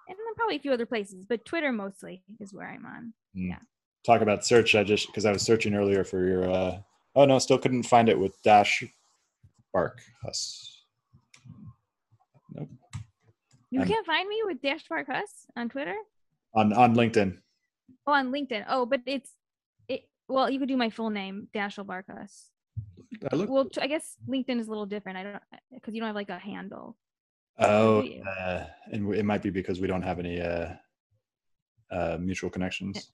[0.08, 3.14] And then probably a few other places, but Twitter mostly is where I'm on.
[3.34, 3.60] Yeah.
[4.06, 6.78] Talk about search i just because i was searching earlier for your uh
[7.16, 8.84] oh no still couldn't find it with dash
[9.72, 10.84] bark Huss
[12.54, 12.68] nope
[13.72, 15.96] You I'm- can't find me with dash bark Huss on Twitter.
[16.54, 17.38] on on linkedin
[18.06, 18.66] Oh, on LinkedIn.
[18.68, 19.32] Oh, but it's
[19.88, 20.10] it.
[20.28, 22.50] Well, you could do my full name, Dashiell Bark-Huss.
[23.32, 25.18] I look, Well, I guess LinkedIn is a little different.
[25.18, 25.42] I don't
[25.74, 26.98] because you don't have like a handle.
[27.60, 28.02] Oh
[28.40, 30.70] uh, and it might be because we don't have any uh
[31.92, 33.12] uh mutual connections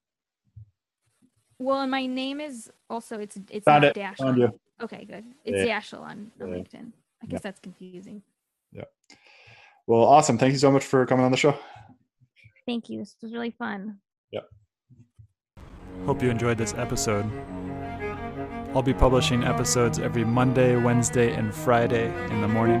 [1.58, 3.94] Well, and my name is also it's it's Found not it.
[3.94, 4.16] Dash.
[4.16, 4.58] Found you.
[4.80, 5.24] Okay, good.
[5.44, 5.78] It's Yeah.
[5.78, 6.54] Dashiell on, on Yeah.
[6.56, 6.92] LinkedIn.
[7.22, 8.22] I guess that's confusing.
[8.72, 8.84] Yeah.
[9.86, 11.54] Well awesome thank you so much for coming on the show
[12.66, 12.98] Thank you.
[13.00, 13.98] This was really fun.
[14.30, 14.40] Yeah.
[16.06, 17.26] Hope you enjoyed this episode.
[18.74, 22.80] I'll be publishing episodes every Monday, Wednesday, and Friday in the morning.